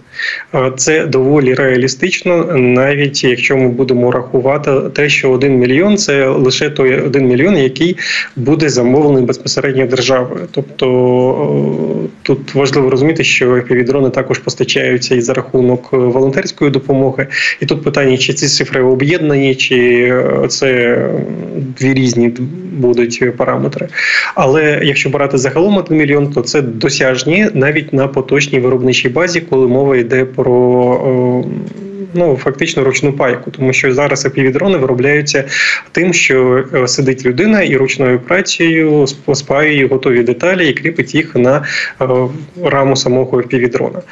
Це 0.76 1.06
доволі 1.06 1.54
реалістично, 1.54 2.44
навіть 2.56 3.25
якщо 3.25 3.56
ми 3.56 3.68
будемо 3.68 4.11
рахувати 4.11 4.70
те, 4.94 5.09
що 5.09 5.30
один 5.30 5.50
один 5.50 5.59
мільйон 5.59 5.97
це 5.97 6.26
лише 6.26 6.70
той 6.70 7.00
один 7.00 7.26
мільйон, 7.26 7.56
який 7.56 7.97
буде 8.37 8.68
замовлений 8.68 9.25
безпосередньо 9.25 9.87
державою. 9.87 10.49
Тобто 10.50 12.09
тут 12.23 12.54
важливо 12.54 12.90
розуміти, 12.90 13.25
що 13.25 13.54
FPV-дрони 13.54 14.11
також 14.11 14.38
постачаються 14.38 15.14
і 15.14 15.20
за 15.20 15.35
рахунок 15.35 15.92
волонтерської 15.92 16.70
допомоги. 16.70 17.26
І 17.61 17.66
тут 17.66 17.85
питання, 17.85 18.16
чи 18.16 18.32
ці 18.32 18.47
цифри 18.47 18.82
об'єднані, 18.82 19.54
чи 19.54 20.14
це 20.49 20.99
дві 21.78 21.94
різні 21.94 22.32
будуть 22.73 23.37
параметри. 23.37 23.88
Але 24.35 24.80
якщо 24.82 25.11
брати 25.11 25.38
загалом 25.38 25.76
1 25.76 25.99
мільйон, 25.99 26.32
то 26.32 26.40
це 26.40 26.62
досяжні 26.62 27.47
навіть 27.54 27.92
на 27.92 28.09
поточній 28.09 28.61
виробничій 28.80 29.08
базі, 29.08 29.40
коли 29.40 29.68
мова 29.68 29.96
йде 29.96 30.25
про 30.25 31.44
ну 32.14 32.37
фактично 32.37 32.85
ручну 32.85 33.12
пайку, 33.12 33.50
тому 33.50 33.73
що 33.73 33.95
зараз 33.95 34.26
апівідрони 34.26 34.79
виробляються 34.79 35.45
тим, 35.93 36.12
що 36.12 36.64
е, 36.75 36.88
сидить 36.88 37.26
людина 37.26 37.62
і 37.62 37.76
ручною 37.76 38.19
працею 38.19 39.07
спаює 39.35 39.87
готові 39.87 40.23
деталі 40.23 40.69
і 40.69 40.73
кріпить 40.73 41.14
їх 41.14 41.37
на 41.37 41.64
е, 42.00 42.07
раму 42.64 42.97
самого 42.97 43.38
апівідрона. 43.38 44.02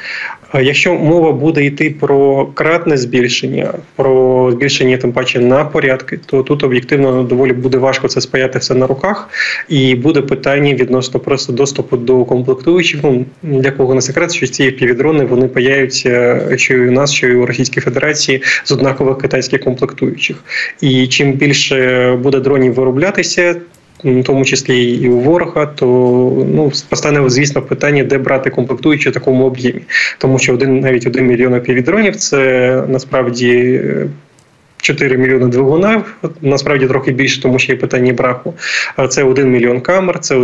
Якщо 0.53 0.95
мова 0.95 1.31
буде 1.31 1.65
йти 1.65 1.95
про 1.99 2.45
кратне 2.45 2.97
збільшення, 2.97 3.73
про 3.95 4.51
збільшення 4.51 4.97
тим 4.97 5.11
паче 5.11 5.39
на 5.39 5.65
порядки, 5.65 6.19
то 6.25 6.43
тут 6.43 6.63
об'єктивно 6.63 7.23
доволі 7.23 7.53
буде 7.53 7.77
важко 7.77 8.07
це 8.07 8.21
спаяти 8.21 8.59
все 8.59 8.75
на 8.75 8.87
руках, 8.87 9.29
і 9.69 9.95
буде 9.95 10.21
питання 10.21 10.73
відносно 10.73 11.19
просто 11.19 11.53
доступу 11.53 11.97
до 11.97 12.25
комплектуючих. 12.25 12.99
Ну 13.03 13.25
для 13.43 13.71
кого 13.71 13.95
не 13.95 14.01
секрет, 14.01 14.33
що 14.33 14.47
ці 14.47 14.71
півдрони 14.71 15.25
вони 15.25 15.47
паяються, 15.47 16.41
що 16.55 16.73
і 16.73 16.87
у 16.87 16.91
нас, 16.91 17.13
що 17.13 17.27
і 17.27 17.35
у 17.35 17.45
Російській 17.45 17.81
Федерації 17.81 17.88
з 18.63 18.71
однакових 18.71 19.17
китайських 19.17 19.61
комплектуючих. 19.61 20.37
І 20.81 21.07
чим 21.07 21.33
більше 21.33 22.11
буде 22.21 22.39
дронів 22.39 22.73
вироблятися, 22.73 23.55
в 24.03 24.23
тому 24.23 24.45
числі 24.45 24.93
і 24.93 25.09
у 25.09 25.19
ворога, 25.19 25.65
то 25.65 25.85
ну 26.53 26.71
постане 26.89 27.29
звісно 27.29 27.61
питання, 27.61 28.03
де 28.03 28.17
брати 28.17 28.49
комплектуючі 28.49 29.09
в 29.09 29.13
такому 29.13 29.45
об'ємі, 29.45 29.81
тому 30.17 30.39
що 30.39 30.53
один 30.53 30.79
навіть 30.79 31.07
один 31.07 31.27
мільйон 31.27 31.61
півдронів 31.61 32.15
це 32.15 32.83
насправді. 32.87 33.81
4 34.81 35.17
мільйони 35.17 35.47
двигунів, 35.47 36.15
насправді 36.41 36.87
трохи 36.87 37.11
більше, 37.11 37.41
тому 37.41 37.59
що 37.59 37.71
є 37.71 37.77
питання 37.77 38.13
браку. 38.13 38.53
Це 39.09 39.23
1 39.23 39.51
мільйон 39.51 39.81
камер, 39.81 40.19
це 40.19 40.35
е, 40.35 40.39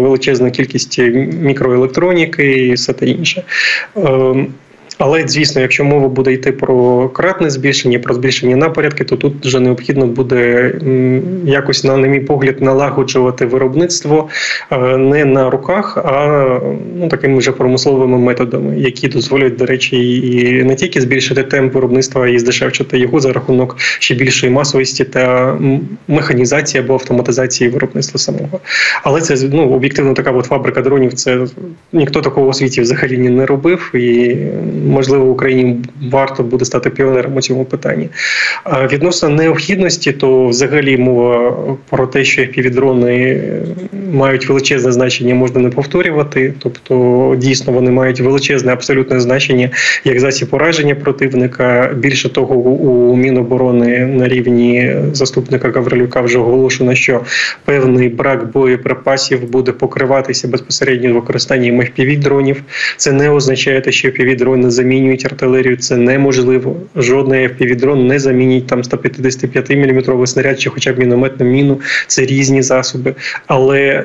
величезна 0.00 0.50
кількість 0.50 0.98
мікроелектроніки 1.40 2.52
і 2.52 2.72
все 2.72 2.92
те 2.92 3.06
інше. 3.06 3.42
Але 4.98 5.24
звісно, 5.26 5.62
якщо 5.62 5.84
мова 5.84 6.08
буде 6.08 6.32
йти 6.32 6.52
про 6.52 7.08
кратне 7.08 7.50
збільшення, 7.50 7.98
про 7.98 8.14
збільшення 8.14 8.56
на 8.56 8.68
порядки, 8.68 9.04
то 9.04 9.16
тут 9.16 9.46
вже 9.46 9.60
необхідно 9.60 10.06
буде 10.06 10.72
якось, 11.44 11.84
на, 11.84 11.96
на 11.96 12.06
мій 12.06 12.20
погляд, 12.20 12.62
налагоджувати 12.62 13.46
виробництво 13.46 14.28
е, 14.70 14.96
не 14.96 15.24
на 15.24 15.50
руках, 15.50 15.96
а 15.96 16.60
ну 16.96 17.08
такими 17.08 17.38
вже 17.38 17.52
промисловими 17.52 18.18
методами, 18.18 18.78
які 18.78 19.08
дозволять, 19.08 19.56
до 19.56 19.66
речі, 19.66 20.20
і 20.28 20.64
не 20.64 20.74
тільки 20.74 21.00
збільшити 21.00 21.42
темп 21.42 21.74
виробництва 21.74 22.28
і 22.28 22.38
здешевчити 22.38 22.98
його 22.98 23.20
за 23.20 23.32
рахунок 23.32 23.76
ще 23.78 24.14
більшої 24.14 24.52
масовості 24.52 25.04
та 25.04 25.56
механізації 26.08 26.84
або 26.84 26.92
автоматизації 26.92 27.70
виробництва 27.70 28.18
самого. 28.18 28.60
Але 29.02 29.20
це 29.20 29.48
ну 29.52 29.70
об'єктивно 29.70 30.14
така 30.14 30.30
от 30.30 30.44
фабрика 30.44 30.80
дронів. 30.80 31.14
Це 31.14 31.46
ніхто 31.92 32.20
такого 32.20 32.46
у 32.46 32.52
світі 32.52 32.80
взагалі 32.80 33.18
не 33.18 33.46
робив 33.46 33.90
і 33.94 34.36
можливо 34.86 35.24
Україні 35.24 35.76
варто 36.10 36.42
буде 36.42 36.64
стати 36.64 36.90
піонером 36.90 37.36
у 37.36 37.40
цьому 37.40 37.64
питанні. 37.64 38.08
Відносно 38.92 39.28
необхідності, 39.28 40.12
то 40.12 40.46
взагалі 40.46 40.96
мова 40.96 41.56
про 41.90 42.06
те, 42.06 42.24
що 42.24 42.46
півдрони 42.46 43.42
мають 44.12 44.48
величезне 44.48 44.92
значення, 44.92 45.34
можна 45.34 45.60
не 45.60 45.70
повторювати. 45.70 46.54
Тобто, 46.58 47.34
дійсно 47.38 47.72
вони 47.72 47.90
мають 47.90 48.20
величезне 48.20 48.72
абсолютне 48.72 49.20
значення 49.20 49.70
як 50.04 50.20
засіб 50.20 50.48
пораження 50.48 50.94
противника. 50.94 51.90
Більше 51.96 52.28
того, 52.28 52.54
у 52.54 53.16
Міноборони 53.16 54.06
на 54.06 54.28
рівні 54.28 54.96
заступника 55.12 55.70
Гаврилюка 55.70 56.20
вже 56.20 56.38
оголошено, 56.38 56.94
що 56.94 57.20
певний 57.64 58.08
брак 58.08 58.52
боєприпасів 58.52 59.50
буде 59.50 59.72
покриватися 59.72 60.48
безпосередньо 60.48 61.14
використанням 61.14 61.80
fpv 61.80 62.18
дронів. 62.18 62.62
Це 62.96 63.12
не 63.12 63.30
означає, 63.30 63.82
що 63.88 64.08
fpv 64.08 64.36
дрони 64.36 64.70
замінюють 64.76 65.24
артилерію. 65.24 65.76
Це 65.76 65.96
неможливо. 65.96 66.76
Жодний 66.96 67.48
fpv 67.48 67.94
не 67.94 68.18
замінить 68.18 68.66
там 68.66 68.84
155 68.84 69.70
мм 69.70 70.26
снаряд 70.26 70.60
чи 70.60 70.70
хоча 70.70 70.92
б 70.92 70.98
мінометну 70.98 71.46
міну. 71.46 71.80
Це 72.06 72.24
різні 72.24 72.62
засоби. 72.62 73.14
Але 73.46 74.04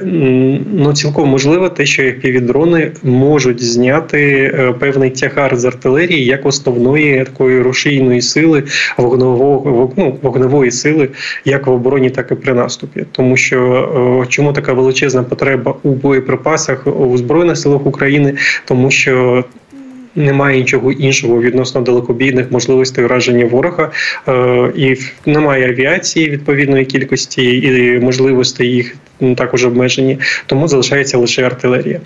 ну 0.74 0.94
цілком 0.94 1.30
можливо 1.30 1.70
те, 1.70 1.86
що 1.86 2.04
fpv 2.04 2.90
можуть 3.04 3.64
зняти 3.64 4.52
е, 4.54 4.74
певний 4.80 5.10
тягар 5.10 5.56
з 5.56 5.66
артилерії 5.66 6.26
як 6.26 6.46
основної 6.46 7.24
такої 7.24 7.62
рушійної 7.62 8.22
сили 8.22 8.64
вогневого 8.98 9.92
ну, 9.98 10.18
вогневої 10.22 10.72
сили, 10.72 11.10
як 11.46 11.68
в 11.68 11.72
обороні, 11.72 12.10
так 12.10 12.32
і 12.32 12.36
при 12.36 12.54
наступі. 12.54 13.06
Тому 13.12 13.38
що 13.38 14.22
е, 14.24 14.28
чому 14.30 14.54
така 14.54 14.74
величезна 14.74 15.24
потреба 15.24 15.76
у 15.84 15.90
боєприпасах 15.90 16.88
у 16.88 17.18
збройних 17.18 17.58
силах 17.58 17.86
України, 17.86 18.34
тому 18.66 18.92
що 18.92 19.44
немає 20.16 20.60
нічого 20.60 20.92
іншого 20.92 21.42
відносно 21.42 21.82
далекобійних 21.82 22.52
можливостей 22.52 23.06
враження 23.06 23.46
ворога, 23.46 23.92
е, 24.28 24.72
і 24.76 24.98
немає 25.26 25.70
авіації 25.70 26.30
відповідної 26.30 26.86
кількості 26.86 27.58
і 27.58 28.00
можливостей 28.00 28.68
їх 28.68 28.96
також 29.36 29.66
обмежені, 29.66 30.20
тому 30.46 30.68
залишається 30.68 31.18
лише 31.18 31.44
артилерія. 31.44 32.00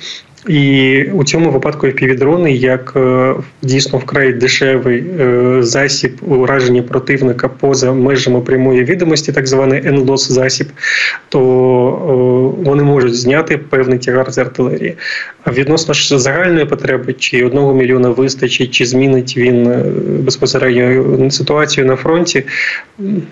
І 0.47 1.03
у 1.13 1.23
цьому 1.23 1.51
випадку 1.51 1.87
FPV-дрони 1.87 2.47
як 2.47 2.93
е, 2.95 3.33
дійсно 3.61 3.99
вкрай 3.99 4.33
дешевий 4.33 5.03
е, 5.19 5.57
засіб 5.63 6.11
ураження 6.21 6.81
противника 6.81 7.47
поза 7.47 7.91
межами 7.91 8.41
прямої 8.41 8.83
відомості, 8.83 9.31
так 9.31 9.47
званий 9.47 9.81
NLOS 9.81 10.17
засіб, 10.17 10.67
то 11.29 11.41
вони 12.65 12.83
можуть 12.83 13.15
зняти 13.15 13.57
певний 13.57 13.99
тягар 13.99 14.31
з 14.31 14.37
артилерії. 14.37 14.97
А 15.43 15.51
відносно 15.51 15.93
ж 15.93 16.19
загальної 16.19 16.65
потреби, 16.65 17.13
чи 17.13 17.45
одного 17.45 17.73
мільйона 17.73 18.09
вистачить, 18.09 18.71
чи 18.71 18.85
змінить 18.85 19.37
він 19.37 19.67
е, 19.67 19.83
безпосередньо 20.19 21.31
ситуацію 21.31 21.85
на 21.85 21.95
фронті, 21.95 22.43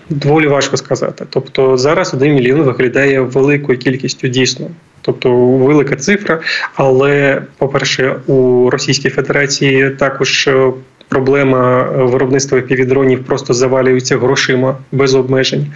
доволі 0.10 0.48
важко 0.48 0.78
сказати. 0.78 1.26
Тобто 1.30 1.78
зараз 1.78 2.14
один 2.14 2.34
мільйон 2.34 2.62
виглядає 2.62 3.22
великою 3.22 3.78
кількістю 3.78 4.28
дійсно. 4.28 4.68
Тобто 5.06 5.32
велика 5.38 5.96
цифра, 5.96 6.40
але 6.76 7.42
по-перше, 7.58 8.16
у 8.28 8.70
Російській 8.70 9.10
Федерації 9.10 9.90
також 9.90 10.48
е, 10.48 10.72
проблема 11.10 11.84
виробництва 11.84 12.62
півдронів 12.62 13.24
просто 13.24 13.54
завалюється 13.54 14.18
грошима 14.18 14.78
без 14.92 15.16
обмежень. 15.16 15.68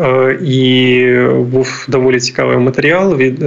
Е, 0.00 0.38
і 0.44 1.06
був 1.38 1.86
доволі 1.88 2.20
цікавий 2.20 2.56
матеріал 2.56 3.16
від 3.16 3.42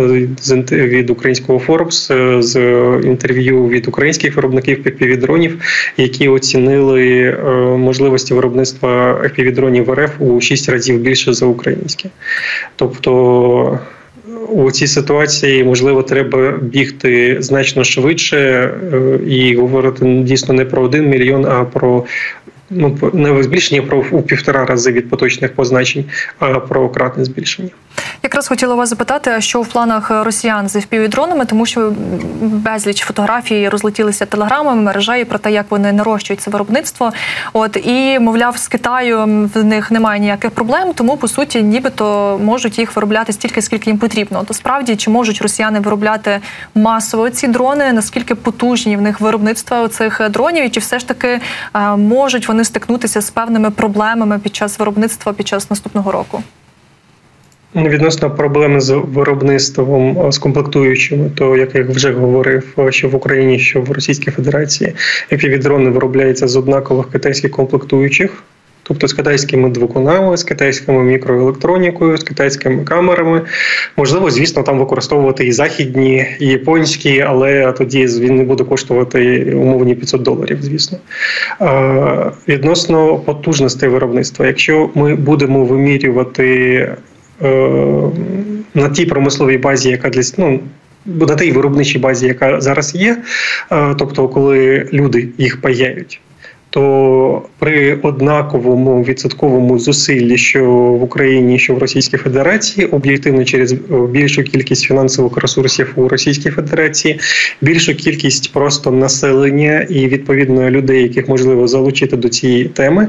від 0.71 1.09
українського 1.09 1.83
е, 2.11 2.41
з 2.41 2.55
інтерв'ю 3.03 3.67
від 3.67 3.87
українських 3.87 4.35
виробників 4.35 4.83
півдронів, 4.83 5.57
які 5.97 6.27
оцінили 6.27 7.37
можливості 7.77 8.33
виробництва 8.33 9.21
півдронів 9.35 9.93
РФ 9.93 10.11
у 10.19 10.41
6 10.41 10.69
разів 10.69 10.99
більше 10.99 11.33
за 11.33 11.45
українське. 11.45 12.09
Тобто 12.75 13.79
у 14.49 14.71
цій 14.71 14.87
ситуації 14.87 15.63
можливо 15.63 16.03
треба 16.03 16.51
бігти 16.51 17.37
значно 17.39 17.83
швидше 17.83 18.37
е, 18.37 19.19
і 19.27 19.55
говорити 19.55 20.05
дійсно 20.05 20.53
не 20.53 20.65
про 20.65 20.81
один 20.81 21.09
мільйон, 21.09 21.45
а 21.45 21.65
про 21.65 22.05
ну 22.69 22.97
не 23.13 23.43
збільшення 23.43 23.81
про 23.81 24.05
у 24.11 24.21
півтора 24.21 24.65
рази 24.65 24.91
від 24.91 25.09
поточних 25.09 25.53
позначень, 25.53 26.05
а 26.39 26.59
про 26.59 26.89
кратне 26.89 27.25
збільшення. 27.25 27.69
Якраз 28.25 28.47
хотіла 28.47 28.75
вас 28.75 28.89
запитати, 28.89 29.31
а 29.37 29.41
що 29.41 29.61
в 29.61 29.67
планах 29.67 30.11
росіян 30.11 30.69
з 30.69 30.75
впівдронами, 30.75 31.45
тому 31.45 31.65
що 31.65 31.93
безліч 32.41 33.03
фотографій 33.03 33.69
розлетілися 33.69 34.25
телеграмами, 34.25 34.81
мережею 34.81 35.25
про 35.25 35.39
те, 35.39 35.51
як 35.51 35.65
вони 35.69 35.91
нарощують 35.91 36.41
це 36.41 36.51
виробництво. 36.51 37.13
От 37.53 37.77
і 37.77 38.19
мовляв, 38.19 38.57
з 38.57 38.67
Китаю 38.67 39.49
в 39.53 39.63
них 39.63 39.91
немає 39.91 40.19
ніяких 40.19 40.51
проблем, 40.51 40.93
тому 40.93 41.17
по 41.17 41.27
суті, 41.27 41.61
нібито 41.63 42.39
можуть 42.43 42.79
їх 42.79 42.95
виробляти 42.95 43.33
стільки, 43.33 43.61
скільки 43.61 43.89
їм 43.89 43.99
потрібно. 43.99 44.43
То 44.43 44.53
справді 44.53 44.95
чи 44.95 45.09
можуть 45.09 45.41
росіяни 45.41 45.79
виробляти 45.79 46.39
масово 46.75 47.29
ці 47.29 47.47
дрони? 47.47 47.93
Наскільки 47.93 48.35
потужні 48.35 48.97
в 48.97 49.01
них 49.01 49.21
виробництва 49.21 49.87
цих 49.87 50.29
дронів, 50.29 50.65
і 50.65 50.69
чи 50.69 50.79
все 50.79 50.99
ж 50.99 51.07
таки 51.07 51.39
можуть 51.97 52.47
вони 52.47 52.63
стикнутися 52.63 53.21
з 53.21 53.29
певними 53.29 53.71
проблемами 53.71 54.39
під 54.39 54.55
час 54.55 54.79
виробництва 54.79 55.33
під 55.33 55.47
час 55.47 55.69
наступного 55.69 56.11
року? 56.11 56.43
Відносно 57.75 58.31
проблеми 58.31 58.81
з 58.81 58.91
виробництвом 58.91 60.31
з 60.31 60.37
комплектуючими, 60.37 61.29
то 61.35 61.57
як 61.57 61.75
я 61.75 61.83
вже 61.83 62.11
говорив, 62.11 62.63
що 62.89 63.09
в 63.09 63.15
Україні, 63.15 63.59
що 63.59 63.81
в 63.81 63.91
Російській 63.91 64.31
Федерації 64.31 64.93
епівідрони 65.31 65.89
виробляються 65.89 66.47
з 66.47 66.55
однакових 66.55 67.11
китайських 67.11 67.51
комплектуючих. 67.51 68.43
тобто 68.83 69.07
з 69.07 69.13
китайськими 69.13 69.69
двокунами, 69.69 70.37
з 70.37 70.43
китайськими 70.43 71.03
мікроелектронікою, 71.03 72.17
з 72.17 72.23
китайськими 72.23 72.83
камерами. 72.83 73.41
Можливо, 73.97 74.31
звісно, 74.31 74.63
там 74.63 74.79
використовувати 74.79 75.45
і 75.45 75.51
західні, 75.51 76.25
і 76.39 76.47
японські, 76.47 77.21
але 77.21 77.71
тоді 77.71 78.05
він 78.05 78.35
не 78.35 78.43
буде 78.43 78.63
коштувати 78.63 79.51
умовні 79.55 79.95
500 79.95 80.21
доларів, 80.21 80.57
звісно. 80.61 80.97
Відносно 82.47 83.17
потужностей 83.17 83.89
виробництва, 83.89 84.47
якщо 84.47 84.89
ми 84.95 85.15
будемо 85.15 85.65
вимірювати 85.65 86.75
е, 86.75 86.95
на 88.73 88.89
тій 88.89 89.05
промисловій 89.05 89.57
базі, 89.57 89.89
яка 89.89 90.09
для 90.09 90.21
ну, 90.37 90.59
на 91.05 91.35
тій 91.35 91.51
виробничій 91.51 91.99
базі, 91.99 92.27
яка 92.27 92.61
зараз 92.61 92.95
є, 92.95 93.17
е, 93.71 93.95
тобто 93.97 94.27
коли 94.27 94.89
люди 94.93 95.27
їх 95.37 95.61
паяють 95.61 96.21
то 96.73 97.41
при 97.59 97.99
однаковому 98.01 99.03
відсотковому 99.03 99.79
зусиллі, 99.79 100.37
що 100.37 100.65
в 100.73 101.03
Україні, 101.03 101.59
що 101.59 101.75
в 101.75 101.77
Російській 101.77 102.17
Федерації, 102.17 102.87
об'єктивно 102.87 103.45
через 103.45 103.73
більшу 104.09 104.43
кількість 104.43 104.83
фінансових 104.83 105.37
ресурсів 105.37 105.93
у 105.95 106.07
Російській 106.07 106.49
Федерації, 106.49 107.19
більшу 107.61 107.95
кількість 107.95 108.53
просто 108.53 108.91
населення 108.91 109.85
і 109.89 110.07
відповідно 110.07 110.69
людей, 110.69 111.03
яких 111.03 111.27
можливо 111.27 111.67
залучити 111.67 112.17
до 112.17 112.29
цієї 112.29 112.65
теми, 112.65 113.07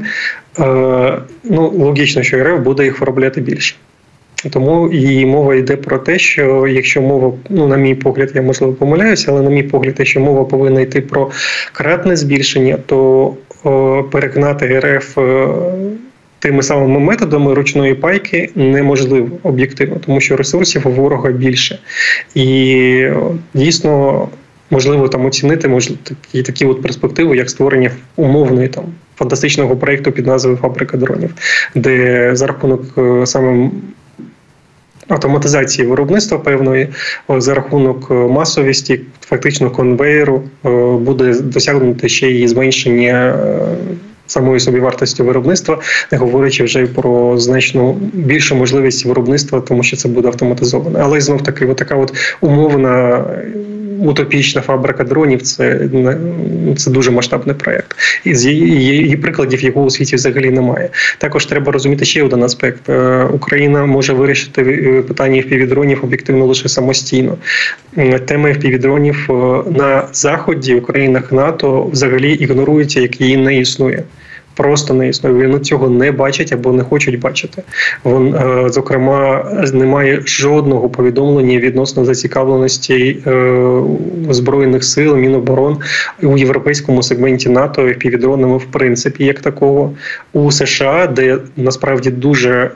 е, 0.59 1.21
ну 1.43 1.69
логічно, 1.69 2.23
що 2.23 2.43
РФ 2.43 2.59
буде 2.59 2.83
їх 2.83 2.99
виробляти 2.99 3.41
більше. 3.41 3.75
Тому 4.49 4.91
і 4.91 5.25
мова 5.25 5.55
йде 5.55 5.75
про 5.75 5.97
те, 5.97 6.19
що 6.19 6.67
якщо 6.67 7.01
мова, 7.01 7.33
ну 7.49 7.67
на 7.67 7.77
мій 7.77 7.95
погляд, 7.95 8.31
я 8.35 8.41
можливо 8.41 8.73
помиляюся, 8.73 9.31
але 9.31 9.41
на 9.41 9.49
мій 9.49 9.63
погляд, 9.63 9.95
якщо 9.97 10.19
мова 10.19 10.45
повинна 10.45 10.81
йти 10.81 11.01
про 11.01 11.31
кратне 11.73 12.15
збільшення, 12.15 12.77
то 12.85 13.33
переконати 14.11 14.79
РФ 14.79 15.17
е, 15.17 15.47
тими 16.39 16.63
самими 16.63 16.99
методами 16.99 17.53
ручної 17.53 17.93
пайки 17.93 18.49
неможливо 18.55 19.29
об'єктивно, 19.43 19.95
тому 20.05 20.21
що 20.21 20.37
ресурсів 20.37 20.87
у 20.87 20.91
ворога 20.91 21.31
більше. 21.31 21.79
І 22.35 23.07
дійсно 23.53 24.27
можливо 24.69 25.07
там 25.07 25.25
оцінити 25.25 25.67
можливо, 25.67 25.99
такі 26.03 26.43
такі 26.43 26.65
от 26.65 26.81
перспективи, 26.81 27.37
як 27.37 27.49
створення 27.49 27.91
умовної 28.15 28.67
там 28.67 28.83
фантастичного 29.15 29.77
проєкту 29.77 30.11
під 30.11 30.27
назвою 30.27 30.57
Фабрика 30.57 30.97
дронів, 30.97 31.33
де 31.75 32.29
за 32.35 32.47
рахунок 32.47 32.81
е, 32.97 33.25
саме. 33.25 33.69
Автоматизації 35.07 35.87
виробництва 35.87 36.37
певної 36.37 36.89
за 37.29 37.53
рахунок 37.53 38.11
масовісті, 38.11 39.01
фактично 39.19 39.71
конвейеру, 39.71 40.43
буде 40.99 41.33
досягнути 41.33 42.09
ще 42.09 42.31
і 42.31 42.47
зменшення 42.47 43.35
самої 44.27 44.59
собі 44.59 44.79
вартості 44.79 45.23
виробництва, 45.23 45.79
не 46.11 46.17
говорячи 46.17 46.63
вже 46.63 46.87
про 46.87 47.37
значно 47.37 47.95
більшу 48.13 48.55
можливість 48.55 49.05
виробництва, 49.05 49.61
тому 49.61 49.83
що 49.83 49.97
це 49.97 50.09
буде 50.09 50.27
автоматизовано. 50.27 50.99
Але 51.01 51.21
знов 51.21 51.43
таки, 51.43 51.65
така 51.65 51.95
от 51.95 52.13
умовна 52.41 53.23
утопічна 53.99 54.61
фабрика 54.61 55.03
дронів 55.03 55.41
це 55.41 55.89
це 56.77 56.91
дуже 56.91 57.11
масштабний 57.11 57.55
проєкт. 57.55 57.95
І 58.23 58.35
з 58.35 58.45
її 58.45 59.17
прикладів 59.17 59.63
його 59.63 59.83
у 59.83 59.89
світі 59.89 60.15
взагалі 60.15 60.49
немає. 60.49 60.89
Також 61.17 61.45
треба 61.45 61.71
розуміти 61.71 62.05
ще 62.05 62.23
один 62.23 62.43
аспект: 62.43 62.89
е, 62.89 63.23
Україна 63.23 63.85
може 63.85 64.13
вирішити 64.13 64.61
е, 64.61 65.01
питання 65.01 65.41
впівдронів 65.41 65.99
об'єктивно 66.03 66.45
лише 66.45 66.69
самостійно. 66.69 67.37
Тема 68.25 68.51
впівдронів 68.51 69.27
е, 69.29 69.33
на 69.71 70.07
заході 70.13 70.75
в 70.75 70.85
країнах 70.85 71.31
НАТО 71.31 71.89
взагалі 71.91 72.33
ігнорується, 72.33 73.01
як 73.01 73.21
її 73.21 73.37
не 73.37 73.59
існує 73.59 74.03
просто 74.55 74.93
не 74.93 75.09
існує. 75.09 75.47
Вони 75.47 75.59
цього 75.59 75.89
не 75.89 76.11
бачать 76.11 76.51
або 76.51 76.73
не 76.73 76.83
хочуть 76.83 77.19
бачити. 77.19 77.63
Вон, 78.03 78.35
е, 78.35 78.69
зокрема, 78.69 79.45
немає 79.73 80.21
жодного 80.25 80.89
повідомлення 80.89 81.59
відносно 81.59 82.05
зацікавленості 82.05 83.17
е, 83.27 83.81
збройних 84.29 84.83
сил 84.83 85.15
Міноборон 85.15 85.77
у 86.23 86.37
європейському 86.37 87.03
сегменті 87.03 87.49
НАТО 87.49 87.89
і 87.89 87.93
півдронами 87.93 88.57
в 88.57 88.65
принципі 88.65 89.25
як 89.25 89.39
такого 89.39 89.93
у 90.33 90.51
США, 90.51 91.07
де 91.07 91.37
насправді 91.57 92.09
дуже 92.09 92.71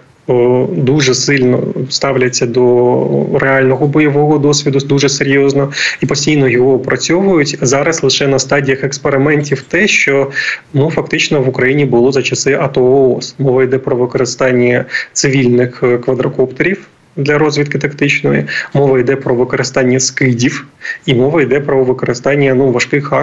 дуже 0.71 1.15
сильно 1.15 1.63
ставляться 1.89 2.45
до 2.45 3.25
реального 3.39 3.87
бойового 3.87 4.37
досвіду, 4.37 4.79
дуже 4.79 5.09
серйозно 5.09 5.71
і 6.01 6.05
постійно 6.05 6.47
його 6.47 6.73
опрацьовують 6.73 7.57
зараз. 7.61 8.03
Лише 8.03 8.27
на 8.27 8.39
стадіях 8.39 8.83
експериментів, 8.83 9.61
те, 9.61 9.87
що 9.87 10.31
ну 10.73 10.91
фактично 10.91 11.41
в 11.41 11.49
Україні 11.49 11.85
було 11.85 12.11
за 12.11 12.21
часи 12.21 12.53
АТО 12.53 12.83
ООС. 12.83 13.35
Мова 13.39 13.63
йде 13.63 13.77
про 13.77 13.95
використання 13.95 14.85
цивільних 15.13 15.83
е, 15.83 15.97
квадрокоптерів. 15.97 16.87
Для 17.15 17.37
розвідки 17.37 17.77
тактичної 17.77 18.45
мова 18.73 18.99
йде 18.99 19.15
про 19.15 19.35
використання 19.35 19.99
скидів, 19.99 20.67
і 21.05 21.15
мова 21.15 21.41
йде 21.41 21.59
про 21.59 21.83
використання 21.83 22.53
ну 22.53 22.71
важких 22.71 23.13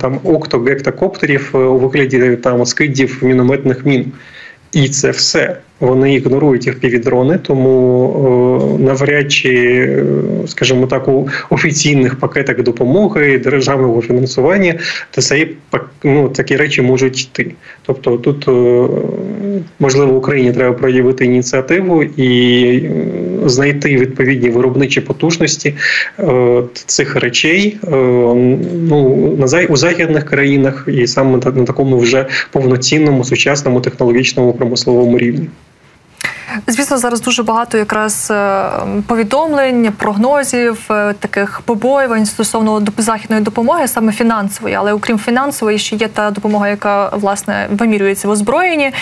там 0.00 0.20
октогектакоптерів 0.24 1.50
е, 1.54 1.58
у 1.58 1.78
вигляді 1.78 2.36
там 2.36 2.66
скидів 2.66 3.18
мінометних 3.22 3.86
мін. 3.86 4.12
І 4.72 4.88
це 4.88 5.10
все. 5.10 5.56
Вони 5.84 6.14
ігнорують 6.14 6.66
їх 6.66 6.80
півдрони, 6.80 7.38
тому 7.42 8.78
навряд 8.80 9.32
чи, 9.32 10.04
скажімо 10.46 10.86
так, 10.86 11.08
у 11.08 11.28
офіційних 11.50 12.18
пакетах 12.18 12.62
допомоги 12.62 13.38
державного 13.38 14.02
фінансування 14.02 14.74
та 15.10 15.20
цей 15.20 15.56
ну, 16.04 16.28
такі 16.28 16.56
речі 16.56 16.82
можуть 16.82 17.20
йти. 17.20 17.52
Тобто 17.82 18.16
тут 18.16 18.48
можливо 19.78 20.16
Україні 20.16 20.52
треба 20.52 20.72
проявити 20.72 21.24
ініціативу 21.24 22.02
і 22.02 22.90
знайти 23.44 23.96
відповідні 23.96 24.50
виробничі 24.50 25.00
потужності 25.00 25.74
цих 26.86 27.16
речей 27.16 27.78
ну 28.74 29.36
на 29.38 29.66
у 29.68 29.76
західних 29.76 30.24
країнах 30.24 30.88
і 30.88 31.06
саме 31.06 31.38
на 31.54 31.64
такому 31.64 31.98
вже 31.98 32.26
повноцінному 32.52 33.24
сучасному 33.24 33.80
технологічному 33.80 34.52
промисловому 34.52 35.18
рівні. 35.18 35.48
Звісно, 36.66 36.98
зараз 36.98 37.20
дуже 37.20 37.42
багато 37.42 37.78
якраз 37.78 38.28
е, 38.30 38.64
повідомлень, 39.06 39.92
прогнозів, 39.96 40.86
е, 40.90 41.14
таких 41.18 41.60
побоювань 41.60 42.26
стосовно 42.26 42.82
західної 42.96 43.42
допомоги, 43.42 43.88
саме 43.88 44.12
фінансової, 44.12 44.74
але 44.74 44.92
окрім 44.92 45.18
фінансової, 45.18 45.78
ще 45.78 45.96
є 45.96 46.08
та 46.08 46.30
допомога, 46.30 46.68
яка 46.68 47.08
власне 47.08 47.66
вимірюється 47.70 48.28
в 48.28 48.30
озброєнні. 48.30 48.92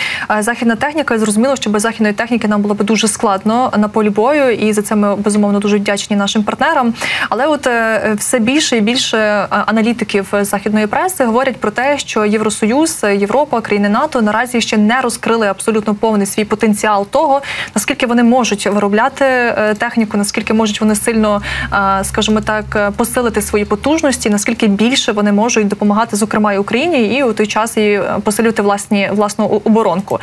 Західна 0.40 0.76
техніка 0.76 1.18
зрозуміло, 1.18 1.56
що 1.56 1.70
без 1.70 1.82
західної 1.82 2.14
техніки 2.14 2.48
нам 2.48 2.62
було 2.62 2.74
б 2.74 2.82
дуже 2.82 3.08
складно 3.08 3.72
на 3.78 3.88
полі 3.88 4.10
бою, 4.10 4.52
і 4.52 4.72
за 4.72 4.82
це 4.82 4.94
ми 4.94 5.16
безумовно 5.16 5.58
дуже 5.58 5.76
вдячні 5.76 6.16
нашим 6.16 6.42
партнерам. 6.42 6.94
Але 7.28 7.46
от 7.46 7.66
е, 7.66 8.14
все 8.18 8.38
більше 8.38 8.76
і 8.76 8.80
більше 8.80 9.46
аналітиків 9.50 10.28
західної 10.40 10.86
преси 10.86 11.24
говорять 11.24 11.56
про 11.56 11.70
те, 11.70 11.98
що 11.98 12.24
Євросоюз, 12.24 13.04
Європа, 13.04 13.60
країни 13.60 13.88
НАТО 13.88 14.22
наразі 14.22 14.60
ще 14.60 14.76
не 14.76 15.00
розкрили 15.00 15.46
абсолютно 15.46 15.94
повний 15.94 16.26
свій 16.26 16.44
потенціал 16.44 17.06
того 17.06 17.41
наскільки 17.74 18.06
вони 18.06 18.22
можуть 18.22 18.66
виробляти 18.66 19.24
е, 19.24 19.74
техніку, 19.78 20.16
наскільки 20.16 20.54
можуть 20.54 20.80
вони 20.80 20.94
сильно, 20.94 21.42
е, 21.72 22.04
скажімо 22.04 22.40
так, 22.40 22.64
е, 22.76 22.90
посилити 22.90 23.42
свої 23.42 23.64
потужності, 23.64 24.30
наскільки 24.30 24.66
більше 24.66 25.12
вони 25.12 25.32
можуть 25.32 25.68
допомагати, 25.68 26.16
зокрема 26.16 26.52
і 26.52 26.58
Україні, 26.58 27.16
і 27.16 27.22
у 27.22 27.32
той 27.32 27.46
час 27.46 27.76
і 27.76 28.00
посилювати 28.24 28.62
власні 28.62 29.10
власну 29.12 29.44
оборонку. 29.44 30.18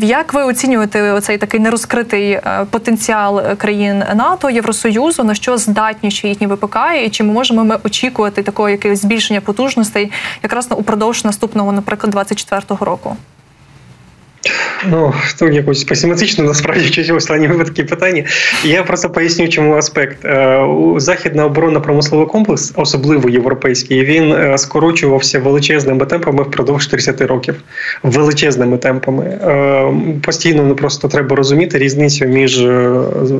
Як 0.00 0.34
ви 0.34 0.42
оцінюєте 0.42 1.12
оцей 1.12 1.38
такий 1.38 1.60
нерозкритий 1.60 2.40
потенціал 2.70 3.56
країн 3.56 4.02
НАТО, 4.14 4.50
Євросоюзу, 4.50 5.24
на 5.24 5.34
що 5.34 5.58
здатні 5.58 6.10
ще 6.10 6.28
їхні 6.28 6.46
ВПК, 6.46 6.76
і 7.04 7.10
чи 7.10 7.24
ми 7.24 7.32
можемо 7.32 7.64
ми 7.64 7.78
очікувати 7.84 8.42
такого 8.42 8.68
якогось 8.68 9.00
збільшення 9.00 9.40
потужностей 9.40 10.12
якраз 10.42 10.68
упродовж 10.70 11.24
наступного, 11.24 11.72
наприклад, 11.72 12.14
24-го 12.14 12.84
року? 12.84 13.16
Ну, 14.88 15.14
то 15.38 15.48
якось 15.48 15.84
песимістично, 15.84 16.44
насправді 16.44 17.12
в 17.12 17.16
останні 17.16 17.48
випадки 17.48 17.84
питання. 17.84 18.24
Я 18.64 18.82
просто 18.82 19.10
поясню, 19.10 19.48
чому 19.48 19.76
аспект. 19.76 20.24
Е, 20.24 20.66
західна 20.96 21.46
оборонно 21.46 21.80
промисловий 21.80 22.26
комплекс, 22.26 22.72
особливо 22.76 23.28
європейський, 23.28 24.04
він 24.04 24.32
е, 24.32 24.58
скорочувався 24.58 25.38
величезними 25.38 26.06
темпами 26.06 26.42
впродовж 26.42 26.86
30 26.86 27.20
років. 27.20 27.54
Величезними 28.02 28.78
темпами. 28.78 29.24
Е, 29.24 30.20
постійно 30.22 30.62
ну, 30.62 30.74
просто 30.74 31.08
треба 31.08 31.36
розуміти 31.36 31.78
різницю 31.78 32.24
між 32.24 32.64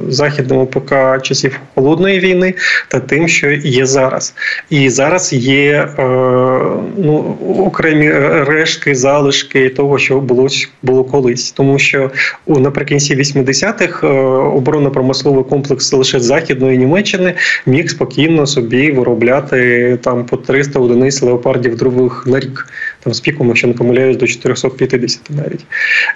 західним 0.08 0.58
ОПК 0.58 1.22
часів 1.22 1.60
холодної 1.74 2.20
війни 2.20 2.54
та 2.88 3.00
тим, 3.00 3.28
що 3.28 3.50
є 3.50 3.86
зараз. 3.86 4.34
І 4.70 4.90
зараз 4.90 5.32
є 5.32 5.88
ну, 6.96 7.36
окремі 7.58 8.10
рештки, 8.46 8.94
залишки 8.94 9.68
того, 9.68 9.98
що 9.98 10.20
було 10.20 10.48
було 10.82 11.04
колись, 11.04 11.29
тому 11.56 11.78
що 11.78 12.10
наприкінці 12.46 13.16
80-х 13.16 14.06
е, 14.06 14.10
оборонно-промисловий 14.56 15.44
комплекс 15.44 15.92
лише 15.92 16.20
західної 16.20 16.78
Німеччини 16.78 17.34
міг 17.66 17.90
спокійно 17.90 18.46
собі 18.46 18.92
виробляти 18.92 19.98
там 20.02 20.26
по 20.26 20.36
300 20.36 20.78
одиниць 20.78 21.22
леопардів 21.22 21.76
других 21.76 22.26
на 22.26 22.40
рік 22.40 22.66
там 23.04 23.14
з 23.14 23.20
піком, 23.20 23.48
якщо 23.48 23.66
не 23.66 23.74
помиляюсь, 23.74 24.16
до 24.16 24.26
450 24.26 25.20
навіть. 25.30 25.64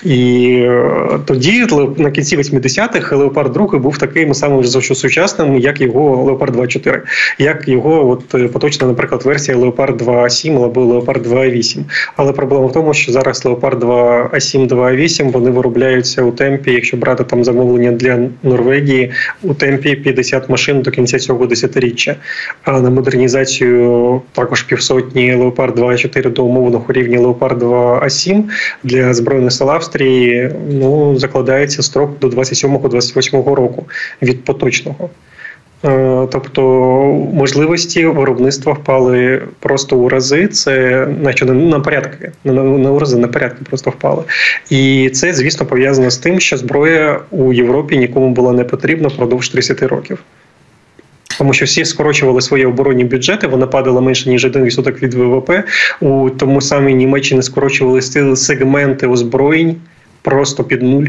І 0.04 0.48
е, 0.62 1.20
тоді, 1.24 1.66
на 1.96 2.10
кінці 2.10 2.36
80-х, 2.36 3.16
Леопард 3.16 3.52
2 3.52 3.78
був 3.78 3.98
таким 3.98 4.34
самим 4.34 4.64
сучасним, 4.64 5.56
як 5.56 5.80
його 5.80 6.24
Леопард 6.24 6.56
2.4, 6.56 7.00
як 7.38 7.68
його 7.68 8.08
от 8.08 8.34
е, 8.34 8.48
поточна, 8.48 8.86
наприклад, 8.86 9.22
версія 9.24 9.56
Леопард 9.56 10.02
2.7 10.02 10.64
або 10.64 10.84
Леопард 10.84 11.26
2.8. 11.26 11.78
Але 12.16 12.32
проблема 12.32 12.66
в 12.66 12.72
тому, 12.72 12.94
що 12.94 13.12
зараз 13.12 13.44
Леопард 13.44 13.84
2.7, 13.84 14.68
2.8 14.68 15.03
вони 15.30 15.50
виробляються 15.50 16.22
у 16.22 16.32
темпі, 16.32 16.72
якщо 16.72 16.96
брати 16.96 17.24
там 17.24 17.44
замовлення 17.44 17.92
для 17.92 18.18
Норвегії, 18.42 19.12
у 19.42 19.54
темпі 19.54 19.94
50 19.94 20.48
машин 20.48 20.82
до 20.82 20.90
кінця 20.90 21.18
цього 21.18 21.46
десятиріччя. 21.46 22.16
А 22.62 22.80
на 22.80 22.90
модернізацію 22.90 24.22
також 24.32 24.62
півсотні 24.62 25.34
Леопард 25.34 25.78
2.4 25.78 26.32
до 26.32 26.44
умовного 26.44 26.84
рівня 26.88 27.20
Леопард 27.20 27.58
2 27.58 28.04
А7 28.04 28.42
для 28.82 29.14
збройних 29.14 29.52
сил 29.52 29.70
Австрії 29.70 30.50
ну 30.70 31.18
закладається 31.18 31.82
строк 31.82 32.18
до 32.18 32.28
27-28 32.28 33.54
року 33.54 33.86
від 34.22 34.44
поточного. 34.44 35.10
Е, 35.84 36.26
тобто 36.32 36.62
можливості 37.34 38.06
виробництва 38.06 38.72
впали 38.72 39.42
просто 39.60 39.96
у 39.96 40.08
рази. 40.08 40.48
Це 40.48 41.06
наче 41.22 41.44
на 41.44 41.80
порядки, 41.80 42.32
на 42.44 42.90
у 42.90 42.98
рази 42.98 43.16
на 43.16 43.28
порядки 43.28 43.64
просто 43.68 43.90
впали. 43.90 44.22
І 44.70 45.10
це, 45.14 45.32
звісно, 45.32 45.66
пов'язано 45.66 46.10
з 46.10 46.18
тим, 46.18 46.40
що 46.40 46.56
зброя 46.56 47.20
у 47.30 47.52
Європі 47.52 47.96
нікому 47.96 48.30
була 48.30 48.52
не 48.52 48.64
потрібна 48.64 49.08
впродовж 49.08 49.48
30 49.48 49.82
років. 49.82 50.18
Тому 51.38 51.52
що 51.52 51.64
всі 51.64 51.84
скорочували 51.84 52.40
свої 52.40 52.66
оборонні 52.66 53.04
бюджети, 53.04 53.46
вона 53.46 53.66
падала 53.66 54.00
менше 54.00 54.30
ніж 54.30 54.46
1% 54.46 55.02
від 55.02 55.14
ВВП. 55.14 55.50
У 56.00 56.30
тому 56.30 56.60
самій 56.60 56.94
Німеччині 56.94 57.42
скорочували 57.42 58.02
сегменти 58.36 59.06
озброєнь 59.06 59.76
просто 60.22 60.64
під 60.64 60.82
нуль. 60.82 61.06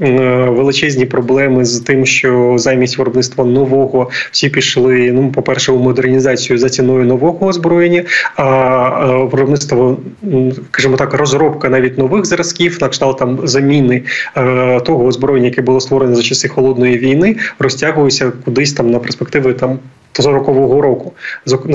Е, 0.00 0.44
величезні 0.50 1.06
проблеми 1.06 1.64
з 1.64 1.80
тим, 1.80 2.06
що 2.06 2.54
замість 2.58 2.98
виробництва 2.98 3.44
нового 3.44 4.10
всі 4.30 4.48
пішли. 4.48 5.12
Ну, 5.12 5.32
по 5.32 5.42
перше, 5.42 5.72
у 5.72 5.78
модернізацію 5.78 6.58
за 6.58 6.68
ціною 6.68 7.04
нового 7.04 7.46
озброєння, 7.46 8.04
а 8.36 9.06
виробництво, 9.06 9.98
скажімо 10.68 10.96
так, 10.96 11.14
розробка 11.14 11.68
навіть 11.68 11.98
нових 11.98 12.26
зразків, 12.26 12.78
на 12.80 12.88
кшталт 12.88 13.18
там 13.18 13.38
заміни 13.44 14.02
е, 14.36 14.80
того 14.80 15.04
озброєння, 15.04 15.48
яке 15.48 15.62
було 15.62 15.80
створене 15.80 16.14
за 16.14 16.22
часи 16.22 16.48
холодної 16.48 16.98
війни, 16.98 17.36
розтягується 17.58 18.32
кудись 18.44 18.72
там 18.72 18.90
на 18.90 18.98
перспективи 18.98 19.52
там 19.52 19.78
40-го 20.14 20.80
року. 20.80 21.12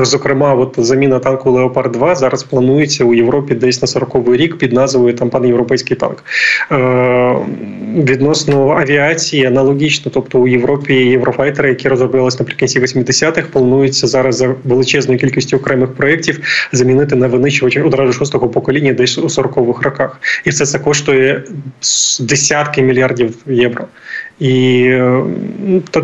Зокрема, 0.04 0.54
от 0.54 0.76
заміна 0.78 1.20
танку 1.20 1.52
Леопард 1.52 1.92
2 1.92 2.16
зараз 2.16 2.44
планується 2.44 3.04
у 3.04 3.14
Європі 3.14 3.56
десь 3.56 3.82
на 3.82 3.88
40-й 3.88 4.38
рік 4.38 4.58
під 4.58 4.74
назвою 4.74 5.14
там 5.14 5.30
панєвропейський 5.30 5.98
танк. 5.98 6.24
Е, 6.72 7.36
Відносно 7.96 8.70
авіації 8.70 9.46
аналогічно, 9.46 10.12
тобто 10.14 10.40
у 10.40 10.48
Європі 10.48 10.94
єврофайтери, 10.94 11.70
які 11.70 11.88
розроблялись 11.88 12.40
наприкінці 12.40 12.80
80-х, 12.80 13.48
планується 13.52 14.08
зараз 14.08 14.36
за 14.36 14.56
величезною 14.64 15.20
кількістю 15.20 15.58
окремих 15.58 15.94
проєктів 15.94 16.40
замінити 16.72 17.16
на 17.16 17.28
винищувачі 17.28 17.82
одразу 17.82 18.14
шостого 18.14 18.50
покоління 18.50 18.94
десь 18.94 19.18
у 19.18 19.22
40-х 19.22 19.82
роках. 19.82 20.20
І 20.46 20.50
все 20.50 20.66
це 20.66 20.80
коштує 20.80 21.44
десятки 22.20 22.82
мільярдів 22.82 23.36
євро. 23.48 23.86
І 24.44 24.92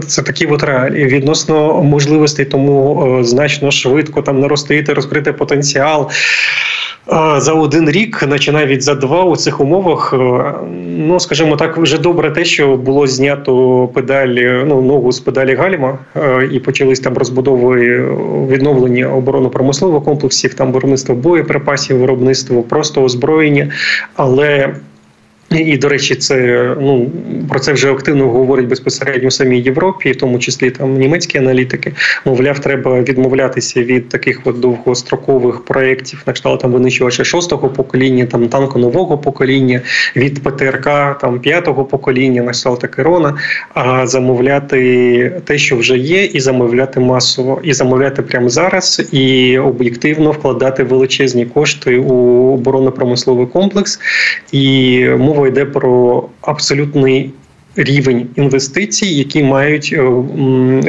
це 0.08 0.22
такі 0.22 0.46
от 0.46 0.64
реалії 0.64 1.06
відносно 1.06 1.84
можливостей, 1.84 2.46
тому 2.46 3.08
е, 3.20 3.24
значно 3.24 3.72
швидко 3.72 4.22
там 4.22 4.40
наростити, 4.40 4.94
розкрити 4.94 5.34
потенціал. 5.34 6.10
Е, 7.12 7.42
за 7.42 7.54
один 7.54 7.90
рік, 7.90 8.24
наче 8.28 8.52
навіть 8.52 8.84
за 8.84 8.96
два 8.96 9.24
у 9.24 9.36
цих 9.36 9.62
умовах, 9.62 10.14
е, 10.14 10.18
ну 10.98 11.20
скажімо 11.20 11.56
так, 11.56 11.78
вже 11.78 11.98
добре 11.98 12.32
те, 12.32 12.46
що 12.46 12.78
було 12.78 13.08
знято 13.08 13.88
педалі, 13.94 14.64
ну 14.66 14.82
ногу 14.82 15.12
з 15.12 15.20
педалі 15.20 15.56
Гальма, 15.56 15.98
і 16.52 16.60
почались 16.60 17.00
там 17.00 17.18
розбудови 17.18 17.82
відновлення 18.50 19.08
оборонно-промислових 19.08 20.04
комплексів, 20.04 20.54
там 20.54 20.72
виробництво 20.72 21.16
боєприпасів, 21.16 21.98
виробництво 21.98 22.62
просто 22.62 23.04
озброєння. 23.04 23.72
Але 24.16 24.74
і, 25.52 25.78
до 25.78 25.90
речі, 25.90 26.16
це 26.16 26.68
ну 26.82 27.12
про 27.50 27.60
це 27.60 27.74
вже 27.74 27.92
активно 27.92 28.30
говорять 28.30 28.66
безпосередньо 28.66 29.30
в 29.30 29.34
самій 29.34 29.60
Європі, 29.60 30.12
в 30.12 30.16
тому 30.16 30.40
числі 30.40 30.72
там 30.72 30.98
німецькі 30.98 31.38
аналітики. 31.38 31.94
Мовляв, 32.26 32.60
треба 32.60 33.02
відмовлятися 33.02 33.84
від 33.84 34.10
таких 34.10 34.42
от 34.44 34.60
довгострокових 34.60 35.66
проєктів, 35.66 36.24
на 36.26 36.34
кшталт 36.34 36.62
там 36.62 36.72
винищувача 36.72 37.24
шостого 37.24 37.70
покоління, 37.70 38.26
там 38.26 38.48
танку 38.48 38.80
нового 38.80 39.18
покоління, 39.18 39.82
від 40.16 40.44
ПТРК 40.44 40.86
там 41.22 41.40
п'ятого 41.40 41.86
покоління, 41.86 42.44
на 42.44 42.52
кшталт 42.52 42.88
Керона, 42.88 43.38
а 43.74 44.08
замовляти 44.08 45.42
те, 45.46 45.58
що 45.58 45.78
вже 45.78 45.98
є, 45.98 46.24
і 46.24 46.40
замовляти 46.40 47.00
масово, 47.00 47.60
і 47.64 47.74
замовляти 47.74 48.22
прямо 48.22 48.50
зараз, 48.50 49.10
і 49.12 49.58
об'єктивно 49.58 50.32
вкладати 50.32 50.84
величезні 50.84 51.46
кошти 51.46 51.98
у 51.98 52.40
оборонно-промисловий 52.54 53.48
комплекс 53.48 54.00
і 54.52 55.06
мова 55.18 55.39
мова 55.40 55.48
йде 55.48 55.66
про 55.66 56.24
абсолютний 56.42 57.32
рівень 57.76 58.28
інвестицій, 58.36 59.06
які 59.06 59.44
мають 59.44 59.90
е, 59.94 60.02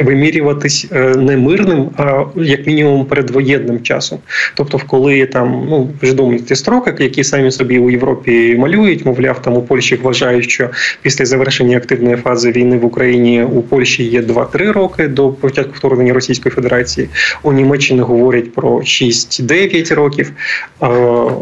вимірюватись 0.03 0.87
е, 0.91 1.15
не 1.17 1.37
мирним, 1.37 1.89
а 1.97 2.23
як 2.35 2.67
мінімум 2.67 3.05
передвоєнним 3.05 3.81
часом. 3.81 4.19
Тобто, 4.55 4.81
коли 4.87 5.25
там 5.25 5.65
ну 5.69 5.89
відомі 6.03 6.39
ті 6.39 6.55
строки, 6.55 7.03
які 7.03 7.23
самі 7.23 7.51
собі 7.51 7.79
у 7.79 7.89
Європі 7.89 8.55
малюють, 8.59 9.05
мовляв, 9.05 9.41
там 9.41 9.53
у 9.53 9.61
Польщі 9.61 9.99
вважають, 10.03 10.49
що 10.49 10.69
після 11.01 11.25
завершення 11.25 11.77
активної 11.77 12.15
фази 12.15 12.51
війни 12.51 12.77
в 12.77 12.85
Україні 12.85 13.43
у 13.43 13.61
Польщі 13.61 14.03
є 14.03 14.21
2-3 14.21 14.71
роки 14.71 15.07
до 15.07 15.29
початку 15.29 15.73
вторгнення 15.75 16.13
Російської 16.13 16.55
Федерації. 16.55 17.09
У 17.43 17.53
Німеччині 17.53 17.99
говорять 17.99 18.53
про 18.53 18.77
6-9 18.79 19.95
років. 19.95 20.31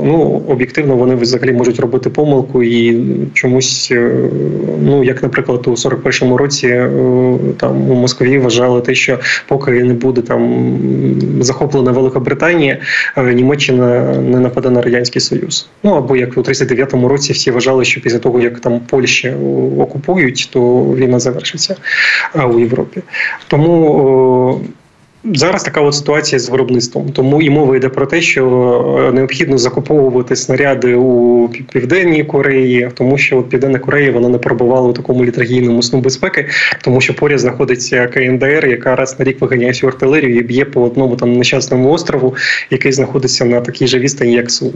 Ну 0.04 0.44
об'єктивно 0.48 0.96
вони 0.96 1.16
взагалі 1.16 1.52
можуть 1.52 1.80
робити 1.80 2.10
помилку 2.10 2.64
і 2.64 3.00
чомусь, 3.34 3.90
е, 3.92 4.12
ну 4.82 5.04
як 5.04 5.24
наприклад 5.24 5.29
наприклад, 5.30 5.68
у 5.68 5.72
41-му 5.72 6.38
році 6.38 6.68
е, 6.68 6.90
там 7.58 7.92
у 7.92 7.96
Москві 7.96 8.38
вважали 8.38 8.82
те, 8.82 8.96
що 8.96 9.20
поки 9.48 9.72
не 9.72 9.94
буде 9.94 10.22
там 10.22 10.72
захоплена 11.40 11.92
Велика 11.92 12.20
Британія, 12.20 12.78
е, 13.18 13.34
Німеччина 13.34 14.16
не 14.16 14.40
нападе 14.40 14.70
на 14.70 14.82
радянський 14.82 15.22
Союз. 15.22 15.70
Ну 15.84 15.94
або 15.94 16.16
як 16.16 16.38
у 16.38 16.42
39-му 16.42 17.08
році 17.08 17.34
всі 17.34 17.52
вважали, 17.52 17.86
що 17.86 18.02
після 18.02 18.20
того 18.20 18.40
як 18.40 18.60
там 18.60 18.80
Польща 18.80 19.34
окупують, 19.80 20.50
то 20.54 20.84
війна 20.98 21.20
завершиться 21.20 21.76
у 22.54 22.60
Європі. 22.60 23.02
Тому 23.48 24.62
Зараз 25.24 25.64
така 25.64 25.82
от 25.82 25.96
ситуація 25.96 26.40
з 26.40 26.50
виробництвом, 26.50 27.10
тому 27.12 27.42
і 27.42 27.50
мова 27.50 27.78
йде 27.78 27.90
про 27.90 28.06
те, 28.06 28.22
що 28.22 28.46
е, 29.10 29.12
необхідно 29.12 29.58
закуповувати 29.58 30.36
снаряди 30.36 30.96
у 30.96 31.50
південній 31.50 32.24
Кореї, 32.24 32.90
тому 32.94 33.18
що 33.18 33.38
от 33.38 33.50
Південна 33.50 33.80
Корея 33.80 34.12
вона 34.12 34.30
не 34.30 34.38
перебувала 34.38 34.88
у 34.88 34.94
такому 34.94 35.26
літургійному 35.26 35.84
сну 35.84 36.00
безпеки, 36.00 36.50
тому 36.84 37.02
що 37.02 37.14
поряд 37.14 37.40
знаходиться 37.40 38.08
КНДР, 38.08 38.68
яка 38.68 38.96
раз 38.96 39.20
на 39.20 39.26
рік 39.26 39.42
виганяє 39.42 39.72
всю 39.72 39.90
артилерію 39.90 40.38
і 40.38 40.42
б'є 40.42 40.66
по 40.66 40.82
одному 40.82 41.16
там 41.16 41.38
нещасному 41.38 41.92
острову, 41.92 42.36
який 42.70 42.92
знаходиться 42.92 43.46
на 43.46 43.62
такій 43.62 43.88
же 43.88 44.00
відстані, 44.00 44.34
як 44.34 44.52
Сеул. 44.52 44.74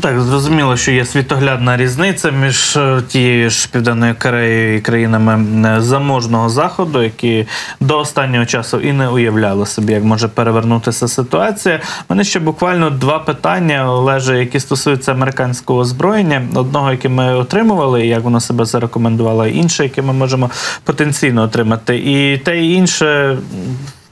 Так, 0.00 0.20
зрозуміло, 0.20 0.76
що 0.76 0.90
є 0.90 1.04
світоглядна 1.04 1.76
різниця 1.76 2.30
між 2.30 2.76
е, 2.76 3.02
тією 3.08 3.50
ж 3.50 3.68
південною 3.72 4.14
Кореєю 4.22 4.76
і 4.76 4.80
країнами 4.80 5.46
е, 5.68 5.80
заможного 5.80 6.48
заходу, 6.48 7.02
які 7.02 7.46
до 7.80 7.98
останнього 7.98 8.46
часу 8.46 8.80
і 8.80 8.92
не 8.92 9.08
уявляли 9.08 9.66
собі, 9.66 9.92
як 9.92 10.04
може 10.04 10.28
перевернутися 10.28 11.08
ситуація. 11.08 11.76
У 11.76 11.80
Мене 12.08 12.24
ще 12.24 12.40
буквально 12.40 12.90
два 12.90 13.18
питання 13.18 13.90
Олеже, 13.92 14.38
які 14.38 14.60
стосуються 14.60 15.12
американського 15.12 15.78
озброєння. 15.78 16.42
Одного, 16.54 16.90
яке 16.90 17.08
ми 17.08 17.34
отримували, 17.34 18.06
як 18.06 18.22
воно 18.22 18.40
себе 18.40 18.64
зарекомендувало, 18.64 19.46
інше, 19.46 19.82
яке 19.82 20.02
ми 20.02 20.12
можемо 20.12 20.50
потенційно 20.84 21.42
отримати, 21.42 21.96
і 21.96 22.38
те 22.38 22.64
і 22.64 22.72
інше 22.72 23.38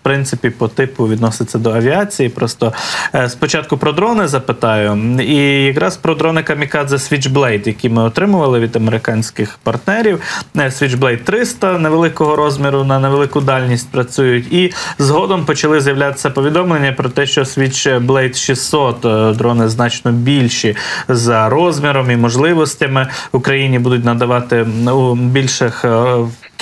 принципі 0.02 0.50
по 0.50 0.68
типу 0.68 1.08
відноситься 1.08 1.58
до 1.58 1.70
авіації. 1.70 2.28
Просто 2.28 2.72
е, 3.14 3.28
спочатку 3.28 3.76
про 3.78 3.92
дрони 3.92 4.26
запитаю, 4.26 5.20
і 5.20 5.64
якраз 5.64 5.96
про 5.96 6.14
дрони 6.14 6.42
Камікадзе 6.42 6.96
Switchblade, 6.96 7.66
які 7.66 7.88
ми 7.88 8.02
отримували 8.02 8.60
від 8.60 8.76
американських 8.76 9.58
партнерів. 9.62 10.20
Е, 10.56 10.60
Switchblade 10.60 11.24
300 11.24 11.78
невеликого 11.78 12.36
розміру 12.36 12.84
на 12.84 12.98
невелику 12.98 13.40
дальність 13.40 13.90
працюють. 13.92 14.52
І 14.52 14.72
згодом 14.98 15.44
почали 15.44 15.80
з'являтися 15.80 16.30
повідомлення 16.30 16.92
про 16.92 17.08
те, 17.08 17.26
що 17.26 17.42
Switchblade 17.42 18.34
600 18.34 19.04
е, 19.04 19.32
дрони 19.32 19.68
значно 19.68 20.12
більші 20.12 20.76
за 21.08 21.48
розміром 21.48 22.10
і 22.10 22.16
можливостями 22.16 23.08
Україні 23.32 23.78
будуть 23.78 24.04
надавати 24.04 24.66
у 24.92 25.14
більших 25.14 25.84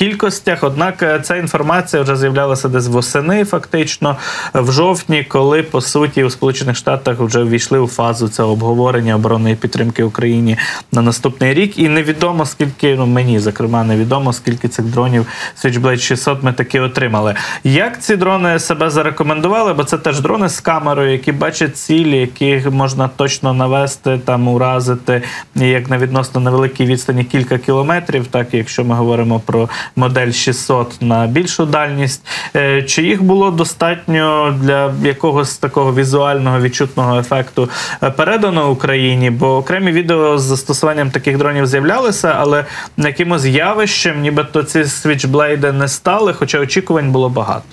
кількостях. 0.01 0.65
Однак 0.65 1.03
е, 1.03 1.21
ця 1.23 1.37
інформація 1.37 2.03
вже 2.03 2.17
з'являлася 2.17 2.69
десь 2.69 2.87
восени, 2.87 3.45
фактично 3.45 4.17
в 4.55 4.73
жовтні, 4.73 5.25
коли 5.25 5.63
по 5.63 5.81
суті 5.81 6.25
у 6.25 6.31
Сполучених 6.31 6.77
Штатах 6.77 7.21
вже 7.21 7.43
ввійшли 7.43 7.79
у 7.79 7.87
фазу 7.87 8.29
цього 8.29 8.53
обговорення 8.53 9.15
оборонної 9.15 9.55
підтримки 9.55 10.03
Україні 10.05 10.57
на 10.93 11.03
наступний 11.03 11.55
рік. 11.55 11.79
І 11.79 11.89
невідомо 11.89 12.47
скільки 12.47 12.97
ну 12.97 13.07
мені 13.07 13.39
зокрема 13.39 13.85
невідомо 13.85 14.33
скільки 14.33 14.69
цих 14.69 14.85
дронів 14.85 15.27
Switchblade 15.65 15.99
600 15.99 16.43
ми 16.43 16.53
таки 16.53 16.81
отримали. 16.81 17.35
Як 17.65 18.03
ці 18.03 18.17
дрони 18.17 18.59
себе 18.59 18.91
зарекомендували? 18.91 19.75
Бо 19.75 19.85
це 19.85 19.99
теж 19.99 20.21
дрони 20.21 20.49
з 20.49 20.61
камерою, 20.61 21.13
які 21.13 21.33
бачать 21.33 21.77
цілі, 21.77 22.17
яких 22.17 22.71
можна 22.71 23.09
точно 23.17 23.55
навести 23.55 24.21
там, 24.25 24.49
уразити 24.49 25.23
як 25.55 25.91
на 25.91 25.99
відносно 25.99 26.41
невеликій 26.41 26.85
відстані 26.85 27.25
кілька 27.25 27.59
кілометрів, 27.59 28.27
так 28.27 28.47
якщо 28.53 28.85
ми 28.85 28.95
говоримо 28.95 29.41
про 29.41 29.69
модель 29.97 30.33
600 30.33 31.03
на 31.03 31.27
більшу 31.27 31.67
дальність. 31.67 32.27
Е, 32.57 32.83
чи 32.83 33.03
їх 33.03 33.23
було 33.23 33.51
достатньо 33.51 34.59
для 34.63 34.95
якогось 35.03 35.59
такого 35.59 35.95
візуального 35.95 36.61
відчутного 36.61 37.19
ефекту 37.19 37.69
е, 38.03 38.11
передано 38.11 38.71
Україні? 38.71 39.31
Бо 39.31 39.57
окремі 39.57 39.93
відео 39.93 40.39
з 40.39 40.43
застосуванням 40.43 41.11
таких 41.11 41.39
дронів 41.39 41.67
з'являлися, 41.67 42.35
але 42.39 42.65
якимось 42.97 43.45
явищем, 43.45 44.21
нібито 44.21 44.63
ці 44.63 44.85
свічблейди 44.85 45.73
не 45.73 45.89
стали, 45.89 46.33
хоча 46.33 46.61
очікувань 46.61 47.13
було 47.13 47.29
багато. 47.29 47.65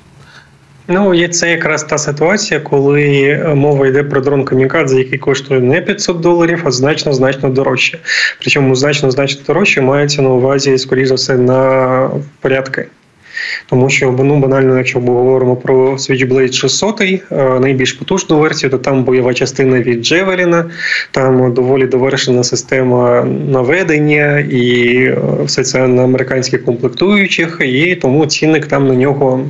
Ну, 0.90 1.14
є 1.14 1.28
це 1.28 1.52
якраз 1.52 1.84
та 1.84 1.98
ситуація, 1.98 2.60
коли 2.60 3.38
мова 3.56 3.88
йде 3.88 4.04
про 4.04 4.22
дрон 4.22 4.44
камікадзе, 4.44 4.98
який 4.98 5.20
коштує 5.20 5.60
не 5.60 5.82
500 5.82 6.20
доларів, 6.20 6.62
а 6.66 6.72
значно 6.72 7.14
значно 7.14 7.50
дорожче. 7.50 8.00
Причому 8.40 8.76
значно 8.76 9.12
значно 9.12 9.42
дорожче 9.48 9.82
мається 9.82 10.22
на 10.22 10.30
увазі, 10.30 10.78
скоріше 10.78 11.08
за 11.08 11.16
все, 11.16 11.38
на 11.38 12.10
порядки. 12.42 12.88
Тому 13.70 13.90
що 13.90 14.16
ну, 14.20 14.40
банально, 14.40 14.78
якщо 14.78 15.00
ми 15.00 15.14
говоримо 15.14 15.56
про 15.56 15.92
Switchblade 15.94 16.52
600, 16.52 17.02
е, 17.02 17.20
найбільш 17.60 17.94
потужну 17.94 18.40
версію, 18.40 18.70
то 18.70 18.78
там 18.78 19.04
бойова 19.04 19.34
частина 19.34 19.80
від 19.80 20.06
Джевеліна, 20.06 20.66
там 21.12 21.54
доволі 21.54 21.88
довершена 21.88 22.44
система 22.44 23.24
наведення 23.26 24.40
і 24.40 24.96
е, 24.96 25.18
все 25.44 25.64
це 25.64 25.88
на 25.88 26.04
американських 26.04 26.66
комплектуючих, 26.66 27.58
і 27.62 27.96
тому 27.96 28.26
цінник 28.26 28.68
там 28.68 28.88
на 28.88 28.96
нього 28.96 29.46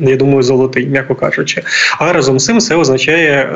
я 0.00 0.16
думаю, 0.16 0.42
золотий, 0.42 0.86
м'яко 0.86 1.14
кажучи. 1.14 1.62
А 1.98 2.12
разом 2.12 2.38
з 2.38 2.44
цим 2.44 2.60
це 2.60 2.74
означає 2.74 3.32
е, 3.32 3.48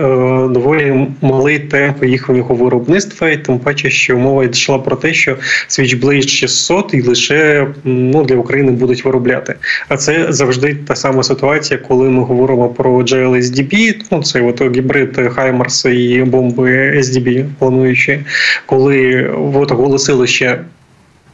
доволі 0.49 1.07
малий 1.21 1.59
темп 1.59 2.05
їхнього 2.05 2.55
виробництва, 2.55 3.31
і 3.31 3.37
тим 3.37 3.59
паче, 3.59 3.91
що 3.91 4.19
мова 4.19 4.45
йшла 4.45 4.79
про 4.79 4.97
те, 4.97 5.15
що 5.15 5.37
Switchblade 5.69 6.29
600 6.29 6.95
і 6.95 7.03
лише 7.03 7.67
ну, 7.85 8.25
для 8.25 8.37
України 8.37 8.73
будуть 8.73 9.05
виробляти. 9.05 9.55
А 9.89 9.97
це 9.97 10.27
завжди 10.29 10.75
та 10.75 10.97
сама 10.97 11.23
ситуація, 11.23 11.81
коли 11.89 12.11
ми 12.11 12.23
говоримо 12.23 12.69
про 12.69 12.99
GLSDB, 12.99 13.95
ну 14.11 14.23
це 14.23 14.41
от 14.41 14.77
гібрид 14.77 15.21
Хаймарс 15.35 15.85
і 15.85 16.25
бомби 16.27 16.99
SDB 16.99 17.45
плануючі, 17.59 18.21
коли 18.67 19.31
от 19.55 19.73
оголосили 19.73 20.27
ще 20.27 20.59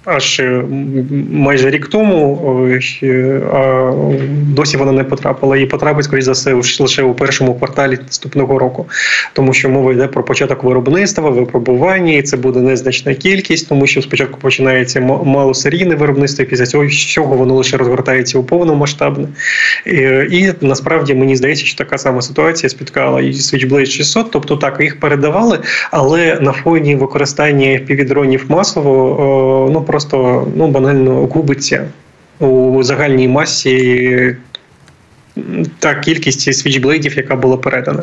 аж 0.04 0.40
е, 0.40 0.62
майже 1.32 1.70
рік 1.70 1.86
тому, 1.86 2.38
а 3.52 3.92
досі 4.54 4.76
вона 4.76 4.92
не 4.92 5.04
потрапила. 5.04 5.56
І 5.56 5.66
потрапить, 5.66 6.04
скоріш 6.04 6.24
за 6.24 6.32
все, 6.32 6.52
лише 6.80 7.02
у 7.02 7.14
першому 7.14 7.54
кварталі 7.54 7.98
наступного 8.06 8.58
року, 8.58 8.86
тому 9.32 9.52
що 9.52 9.70
мова 9.70 9.92
йде 9.92 10.06
про 10.06 10.22
початок 10.22 10.64
виробництва, 10.64 11.30
випробування, 11.30 12.12
і 12.12 12.22
це 12.22 12.36
буде 12.36 12.60
незначна 12.60 13.14
кількість, 13.14 13.68
тому 13.68 13.86
що 13.86 14.02
спочатку 14.02 14.40
починається 14.40 15.00
малосерійне 15.00 15.94
виробництво, 15.94 16.44
і 16.44 16.48
після 16.48 16.66
цього 16.66 16.88
чого 16.88 17.36
воно 17.36 17.54
лише 17.54 17.76
розгортається 17.76 18.38
у 18.38 18.44
повномасштабне. 18.44 19.28
І, 20.30 20.50
насправді 20.60 21.14
мені 21.14 21.36
здається, 21.36 21.64
що 21.64 21.76
така 21.76 21.98
сама 21.98 22.22
ситуація 22.22 22.70
спіткала 22.70 23.20
і 23.20 23.32
Switchblade 23.32 23.86
600, 23.86 24.30
тобто 24.30 24.56
так 24.56 24.80
їх 24.80 25.00
передавали, 25.00 25.58
але 25.90 26.38
на 26.40 26.52
фоні 26.52 26.96
використання 26.96 27.66
fpv 27.66 28.40
масово 28.48 29.70
ну 29.72 29.82
просто 29.92 30.48
ну 30.56 30.68
банально 30.68 31.26
губиться 31.26 31.88
у 32.40 32.82
загальній 32.82 33.28
масі 33.28 34.36
та 35.78 35.94
кількість 35.94 36.54
свічблейдів, 36.54 37.16
яка 37.16 37.36
була 37.36 37.56
передана. 37.56 38.02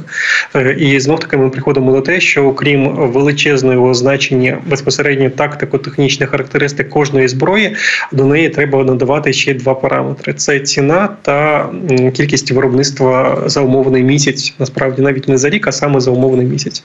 Е, 0.55 0.75
і 0.79 0.99
знов 0.99 1.19
таки 1.19 1.37
ми 1.37 1.49
приходимо 1.49 1.91
до 1.91 2.01
те, 2.01 2.19
що 2.19 2.45
окрім 2.45 2.95
величезного 2.95 3.93
значення 3.93 4.57
безпосередньо 4.67 5.29
тактико-технічних 5.29 6.29
характеристик 6.29 6.89
кожної 6.89 7.27
зброї, 7.27 7.75
до 8.11 8.25
неї 8.25 8.49
треба 8.49 8.83
надавати 8.83 9.33
ще 9.33 9.53
два 9.53 9.73
параметри: 9.73 10.33
це 10.33 10.59
ціна 10.59 11.09
та 11.21 11.69
кількість 12.15 12.51
виробництва 12.51 13.43
за 13.45 13.61
умовний 13.61 14.03
місяць, 14.03 14.53
насправді 14.59 15.01
навіть 15.01 15.27
не 15.27 15.37
за 15.37 15.49
рік, 15.49 15.67
а 15.67 15.71
саме 15.71 15.99
за 15.99 16.11
умовний 16.11 16.45
місяць. 16.45 16.83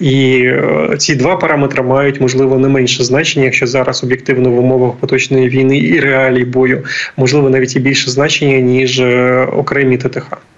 І 0.00 0.42
е, 0.44 0.96
ці 0.98 1.14
два 1.14 1.36
параметри 1.36 1.82
мають 1.82 2.20
можливо 2.20 2.58
не 2.58 2.68
менше 2.68 3.04
значення, 3.04 3.44
якщо 3.44 3.66
зараз 3.66 4.04
об'єктивно 4.04 4.50
в 4.50 4.58
умовах 4.58 4.92
поточної 4.92 5.48
війни 5.48 5.78
і 5.78 6.00
реалій 6.00 6.44
бою, 6.44 6.84
можливо, 7.16 7.50
навіть 7.50 7.76
і 7.76 7.80
більше 7.80 8.10
значення 8.10 8.58
ніж 8.58 9.00
е, 9.00 9.48
окремі 9.52 9.85
окремі 9.86 9.98
ТТХ. 9.98 10.55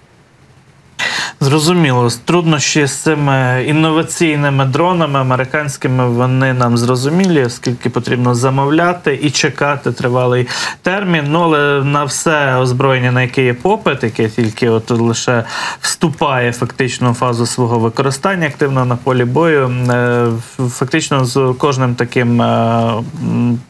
Зрозуміло, 1.41 2.09
труднощі 2.25 2.85
з 2.85 2.91
цими 2.95 3.65
інноваційними 3.67 4.65
дронами 4.65 5.19
американськими 5.19 6.07
вони 6.07 6.53
нам 6.53 6.77
зрозумілі, 6.77 7.45
оскільки 7.45 7.89
потрібно 7.89 8.35
замовляти 8.35 9.19
і 9.21 9.29
чекати 9.31 9.91
тривалий 9.91 10.47
термін. 10.81 11.25
Ну 11.27 11.41
але 11.41 11.83
на 11.83 12.03
все 12.03 12.55
озброєння, 12.55 13.11
на 13.11 13.21
яке 13.21 13.45
є 13.45 13.53
попит, 13.53 14.03
яке 14.03 14.29
тільки 14.29 14.69
от 14.69 14.91
лише 14.91 15.43
вступає 15.81 16.51
фактично 16.51 17.11
в 17.11 17.15
фазу 17.15 17.45
свого 17.45 17.79
використання 17.79 18.47
активно 18.47 18.85
на 18.85 18.95
полі 18.95 19.25
бою. 19.25 19.67
Е, 19.89 20.27
фактично 20.69 21.25
з 21.25 21.53
кожним 21.57 21.95
таким 21.95 22.41
е, 22.41 22.93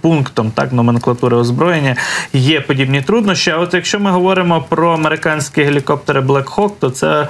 пунктом 0.01 0.51
так 0.51 0.73
номенклатури 0.73 1.37
озброєння 1.37 1.95
є 2.33 2.61
подібні 2.61 3.01
труднощі. 3.01 3.51
А 3.51 3.57
от 3.57 3.73
якщо 3.73 3.99
ми 3.99 4.11
говоримо 4.11 4.65
про 4.69 4.91
американські 4.91 5.63
гелікоптери 5.63 6.21
Black 6.21 6.55
Hawk, 6.55 6.71
то 6.79 6.89
це 6.89 7.27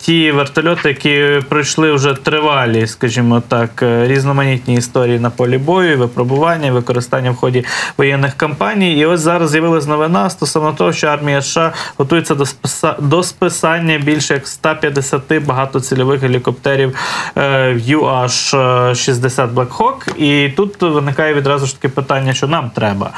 ті 0.00 0.32
вертольоти, 0.32 0.88
які 0.88 1.46
пройшли 1.48 1.92
вже 1.92 2.14
тривалі, 2.14 2.86
скажімо 2.86 3.42
так, 3.48 3.82
е, 3.82 4.08
різноманітні 4.08 4.74
історії 4.74 5.18
на 5.18 5.30
полі 5.30 5.58
бою, 5.58 5.98
випробування, 5.98 6.72
використання 6.72 7.30
в 7.30 7.36
ході 7.36 7.64
воєнних 7.98 8.34
кампаній. 8.34 8.98
І 8.98 9.06
ось 9.06 9.20
зараз 9.20 9.50
з'явилась 9.50 9.86
новина 9.86 10.30
стосовно 10.30 10.72
того, 10.72 10.92
що 10.92 11.06
армія 11.06 11.42
США 11.42 11.72
готується 11.96 12.34
до 12.34 12.46
списа 12.46 12.94
до 12.98 13.22
списання 13.22 13.98
більше 13.98 14.34
як 14.34 14.46
150 14.46 15.44
багатоцільових 15.44 16.22
гелікоптерів 16.22 16.98
UH-60 17.36 19.42
е, 19.42 19.46
Black 19.54 19.68
Hawk. 19.68 20.18
І 20.18 20.48
тут 20.48 20.82
виникає 20.82 21.34
відразу 21.34 21.66
ж 21.66 21.80
таке 21.80 21.94
питання, 21.94 22.34
що 22.34 22.46
нам 22.46 22.70
треба 22.74 23.10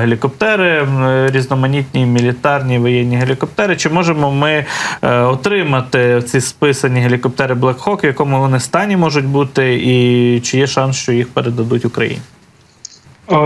гелікоптери, 0.00 0.86
різноманітні 1.32 2.06
мілітарні 2.06 2.78
воєнні 2.78 3.16
гелікоптери. 3.16 3.76
Чи 3.76 3.88
можемо 3.88 4.30
ми 4.30 4.64
отримати? 5.02 5.63
Отримати 5.64 6.22
ці 6.22 6.40
списані 6.40 7.00
гелікоптери 7.00 7.54
Black 7.54 7.84
Hawk, 7.84 8.02
в 8.02 8.06
якому 8.06 8.38
вони 8.38 8.60
стані 8.60 8.96
можуть 8.96 9.24
бути, 9.24 9.74
і 9.74 10.40
чи 10.40 10.58
є 10.58 10.66
шанс, 10.66 10.96
що 10.96 11.12
їх 11.12 11.28
передадуть 11.28 11.84
Україні? 11.84 12.20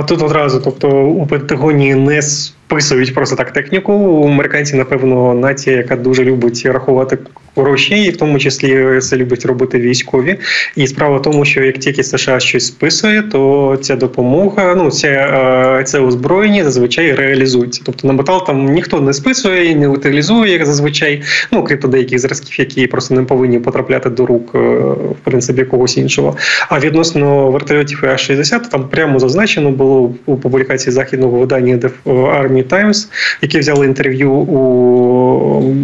Тут 0.06 0.22
одразу, 0.22 0.60
тобто 0.60 0.88
у 0.88 1.26
Пентагоні 1.26 1.94
не 1.94 2.22
списують 2.68 3.14
просто 3.14 3.36
так 3.36 3.50
техніку. 3.50 4.24
Американці, 4.32 4.76
напевно, 4.76 5.34
нація, 5.34 5.76
яка 5.76 5.96
дуже 5.96 6.24
любить 6.24 6.62
рахувати 6.66 7.18
гроші, 7.56 8.04
і 8.04 8.10
в 8.10 8.16
тому 8.16 8.38
числі 8.38 9.00
це 9.00 9.16
любить 9.16 9.46
робити 9.46 9.78
військові. 9.78 10.36
І 10.76 10.86
справа 10.86 11.16
в 11.16 11.22
тому, 11.22 11.44
що 11.44 11.64
як 11.64 11.78
тільки 11.78 12.02
США 12.02 12.40
щось 12.40 12.66
списує, 12.66 13.22
то 13.22 13.78
ця 13.80 13.96
допомога, 13.96 14.74
ну 14.74 14.90
це, 14.90 15.82
це 15.84 16.00
озброєння 16.00 16.64
зазвичай 16.64 17.12
реалізується. 17.12 17.82
Тобто 17.84 18.06
на 18.06 18.12
метал 18.12 18.46
там 18.46 18.64
ніхто 18.64 19.00
не 19.00 19.12
списує 19.12 19.74
не 19.74 19.88
утилізує, 19.88 20.52
як 20.52 20.66
зазвичай, 20.66 21.22
ну 21.52 21.64
крім 21.64 21.78
деяких 21.90 22.18
зразків, 22.18 22.60
які 22.60 22.86
просто 22.86 23.14
не 23.14 23.22
повинні 23.22 23.58
потрапляти 23.58 24.10
до 24.10 24.26
рук 24.26 24.50
е, 24.54 24.58
в 24.58 25.16
принципі 25.24 25.64
когось 25.64 25.96
іншого. 25.96 26.36
А 26.68 26.78
відносно 26.78 27.50
вертольотів 27.50 28.04
А-60, 28.04 28.68
там 28.70 28.88
прямо 28.88 29.18
зазначено 29.18 29.70
було 29.70 30.14
у 30.26 30.36
публікації 30.36 30.92
західного 30.92 31.38
видання, 31.38 31.76
де 31.76 31.90
армії 32.14 32.57
Times, 32.62 33.08
які 33.42 33.58
взяли 33.58 33.86
інтерв'ю 33.86 34.32
у 34.32 35.74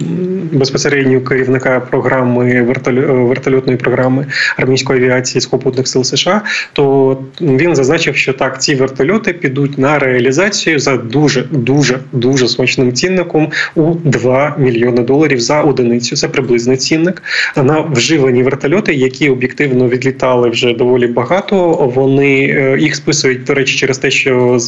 безпосередньо 0.52 1.20
керівника 1.20 1.80
програми 1.80 2.62
вертольотної 3.08 3.78
програми 3.78 4.26
армійської 4.56 5.04
авіації 5.04 5.40
сухопутних 5.42 5.88
сил 5.88 6.04
США, 6.04 6.42
то 6.72 7.18
він 7.40 7.76
зазначив, 7.76 8.16
що 8.16 8.32
так 8.32 8.62
ці 8.62 8.74
вертольоти 8.74 9.32
підуть 9.32 9.78
на 9.78 9.98
реалізацію 9.98 10.78
за 10.78 10.96
дуже 10.96 11.42
дуже 11.42 11.98
дуже 12.12 12.48
смачним 12.48 12.92
цінником 12.92 13.50
у 13.74 13.94
2 13.94 14.54
мільйони 14.58 15.02
доларів 15.02 15.40
за 15.40 15.62
одиницю. 15.62 16.16
Це 16.16 16.28
приблизний 16.28 16.76
цінник 16.76 17.22
на 17.56 17.80
вживані 17.80 18.42
вертольоти, 18.42 18.94
які 18.94 19.30
об'єктивно 19.30 19.88
відлітали 19.88 20.50
вже 20.50 20.74
доволі 20.74 21.06
багато. 21.06 21.56
Вони 21.94 22.46
е, 22.46 22.76
їх 22.80 22.96
списують 22.96 23.44
до 23.44 23.54
речі 23.54 23.78
через 23.78 23.98
те, 23.98 24.10
що 24.10 24.58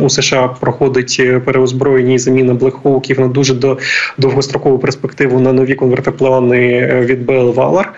у 0.00 0.10
США 0.10 0.48
проходить 0.60 1.22
переозброєння 1.44 2.14
і 2.14 2.18
заміна 2.18 2.54
блекхоуків 2.54 3.20
на 3.20 3.28
дуже 3.28 3.54
довгострокову 4.18 4.78
перспективу 4.78 5.15
на 5.20 5.52
нові 5.52 5.74
конвертоплани 5.74 6.68
е, 6.68 7.00
від 7.00 7.26
БЛ 7.26 7.52
Валар 7.52 7.92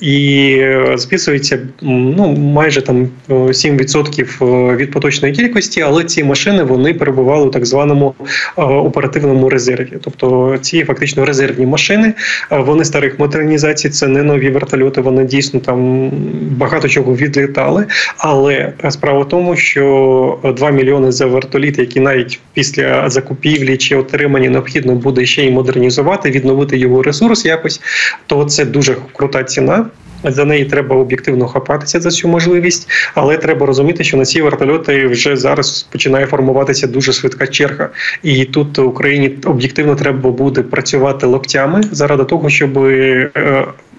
і 0.00 0.62
списується 0.96 1.58
ну 1.82 2.36
майже 2.36 2.82
там 2.82 3.08
7% 3.28 4.72
е, 4.72 4.76
від 4.76 4.90
поточної 4.90 5.34
кількості, 5.34 5.80
але 5.80 6.04
ці 6.04 6.24
машини 6.24 6.62
вони 6.62 6.94
перебували 6.94 7.46
у 7.46 7.50
так 7.50 7.66
званому 7.66 8.14
оперативному 8.56 9.48
резерві, 9.48 9.92
тобто 10.00 10.58
ці 10.60 10.84
фактично 10.84 11.24
резервні 11.24 11.66
машини, 11.66 12.12
вони 12.50 12.84
старих 12.84 13.18
модернізацій, 13.18 13.88
це 13.88 14.06
не 14.06 14.22
нові 14.22 14.50
вертольоти. 14.50 15.00
Вони 15.00 15.24
дійсно 15.24 15.60
там 15.60 16.10
багато 16.50 16.88
чого 16.88 17.16
відлітали. 17.16 17.86
Але 18.18 18.72
справа 18.90 19.18
в 19.20 19.28
тому, 19.28 19.56
що 19.56 20.54
2 20.56 20.70
мільйони 20.70 21.12
за 21.12 21.26
вертоліт, 21.26 21.78
які 21.78 22.00
навіть 22.00 22.40
після 22.54 23.10
закупівлі 23.10 23.76
чи 23.76 23.96
отримання 23.96 24.50
необхідно 24.50 24.94
буде 24.94 25.26
ще 25.26 25.44
й 25.44 25.50
модернізувати, 25.50 25.95
відновити 26.30 26.78
його 26.78 27.02
ресурс 27.02 27.44
якось, 27.44 27.80
то 28.26 28.44
це 28.44 28.64
дуже 28.64 28.96
крута 29.12 29.44
ціна. 29.44 29.86
За 30.24 30.44
неї 30.44 30.64
треба 30.64 30.96
об'єктивно 30.96 31.46
хапатися 31.46 32.00
за 32.00 32.10
цю 32.10 32.28
можливість, 32.28 32.88
але 33.14 33.36
треба 33.36 33.66
розуміти, 33.66 34.04
що 34.04 34.16
на 34.16 34.24
ці 34.24 34.42
вертольоти 34.42 35.06
вже 35.06 35.36
зараз 35.36 35.82
починає 35.82 36.26
формуватися 36.26 36.86
дуже 36.86 37.12
швидка 37.12 37.46
черга, 37.46 37.88
і 38.22 38.44
тут 38.44 38.78
Україні 38.78 39.38
об'єктивно 39.44 39.94
треба 39.94 40.30
буде 40.30 40.62
працювати 40.62 41.26
локтями 41.26 41.82
заради 41.92 42.24
того, 42.24 42.50
щоб 42.50 42.78
е, 42.78 43.30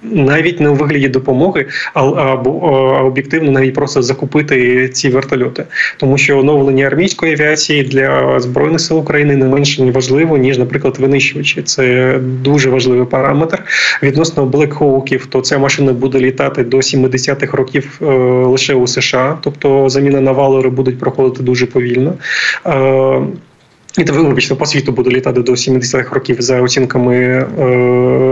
навіть 0.04 0.60
не 0.60 0.70
у 0.70 0.74
вигляді 0.74 1.08
допомоги, 1.08 1.66
а 1.94 2.04
або 2.04 2.50
об'єктивно 3.06 3.52
навіть 3.52 3.74
просто 3.74 4.02
закупити 4.02 4.90
ці 4.90 5.10
вертольоти, 5.10 5.64
тому 5.98 6.18
що 6.18 6.40
оновлення 6.40 6.86
армійської 6.86 7.34
авіації 7.34 7.84
для 7.84 8.40
збройних 8.40 8.82
сил 8.82 8.98
України 8.98 9.36
не 9.36 9.46
менше 9.46 9.92
важливо 9.92 10.38
ніж, 10.38 10.58
наприклад, 10.58 10.98
винищувачі. 11.00 11.62
Це 11.62 12.16
дуже 12.22 12.70
важливий 12.70 13.06
параметр. 13.06 13.64
Відносно 14.04 14.46
Блекхоуків, 14.46 15.26
то 15.26 15.42
ця 15.42 15.58
машина 15.58 15.94
буде 15.94 16.07
літати 16.16 16.64
до 16.64 16.78
70-х 16.78 17.58
років 17.58 18.00
е, 18.02 18.06
лише 18.46 18.74
у 18.74 18.88
США, 18.88 19.38
тобто 19.42 19.90
заміна 19.90 20.22
на 20.22 20.32
валори 20.32 20.70
будуть 20.70 21.00
проходити 21.00 21.44
дуже 21.44 21.66
повільно. 21.66 22.14
Е, 22.66 23.22
і 23.98 24.04
вибачте, 24.04 24.56
по 24.56 24.66
світу 24.66 24.92
буде 24.92 25.10
літати 25.10 25.42
до 25.42 25.52
70-х 25.52 26.16
років 26.16 26.36
за 26.40 26.62
оцінками 26.62 27.16
е, 27.16 27.46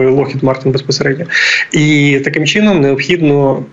Lockheed 0.09 0.41
Martin 0.41 0.69
безпосередньо. 0.71 1.25
І 1.71 2.19
таким 2.23 2.45
чином 2.45 2.81
необхідно 2.81 3.63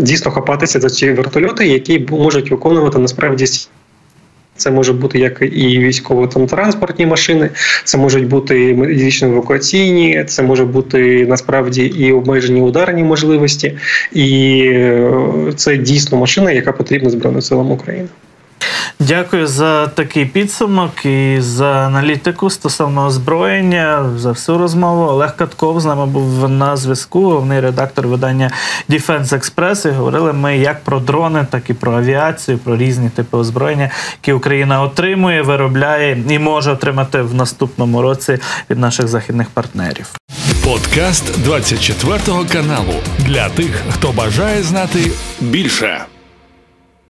дійсно 0.00 0.30
хапатися 0.30 0.80
за 0.80 0.90
ці 0.90 1.12
вертольоти, 1.12 1.66
які 1.66 2.06
можуть 2.10 2.50
виконувати 2.50 2.98
насправді. 2.98 3.46
Це 4.62 4.70
може 4.70 4.92
бути 4.92 5.18
як 5.18 5.42
і 5.42 5.78
військово 5.78 6.26
транспортні 6.26 7.06
машини, 7.06 7.50
це 7.84 7.98
можуть 7.98 8.26
бути 8.28 8.74
медично 8.74 9.28
евакуаційні, 9.28 10.24
це 10.28 10.42
може 10.42 10.64
бути 10.64 11.26
насправді 11.26 11.82
і 11.84 12.12
обмежені 12.12 12.60
ударні 12.60 13.04
можливості, 13.04 13.78
і 14.12 14.60
е, 14.72 15.12
це 15.56 15.76
дійсно 15.76 16.18
машина, 16.18 16.52
яка 16.52 16.72
потрібна 16.72 17.10
Збройним 17.10 17.42
силам 17.42 17.70
України. 17.70 18.08
Дякую 19.00 19.46
за 19.46 19.86
такий 19.86 20.24
підсумок 20.24 21.06
і 21.06 21.36
за 21.40 21.66
аналітику 21.66 22.50
стосовно 22.50 23.06
озброєння 23.06 24.10
за 24.16 24.30
всю 24.30 24.58
розмову. 24.58 25.02
Олег 25.02 25.36
Катков 25.36 25.80
з 25.80 25.84
нами 25.84 26.06
був 26.06 26.48
на 26.48 26.76
зв'язку. 26.76 27.24
Головний 27.24 27.60
редактор 27.60 28.08
видання 28.08 28.50
Defense 28.90 29.28
Express. 29.28 29.88
І 29.88 29.90
Говорили 29.90 30.32
ми 30.32 30.58
як 30.58 30.84
про 30.84 31.00
дрони, 31.00 31.46
так 31.50 31.70
і 31.70 31.74
про 31.74 31.92
авіацію, 31.96 32.58
про 32.58 32.76
різні 32.76 33.08
типи 33.08 33.36
озброєння, 33.36 33.90
які 34.20 34.32
Україна 34.32 34.82
отримує, 34.82 35.42
виробляє 35.42 36.24
і 36.28 36.38
може 36.38 36.72
отримати 36.72 37.22
в 37.22 37.34
наступному 37.34 38.02
році 38.02 38.38
від 38.70 38.78
наших 38.78 39.08
західних 39.08 39.50
партнерів. 39.50 40.06
Подкаст 40.64 41.42
24 41.44 42.18
каналу 42.52 42.94
для 43.18 43.48
тих, 43.48 43.82
хто 43.90 44.12
бажає 44.12 44.62
знати 44.62 45.10
більше. 45.40 46.00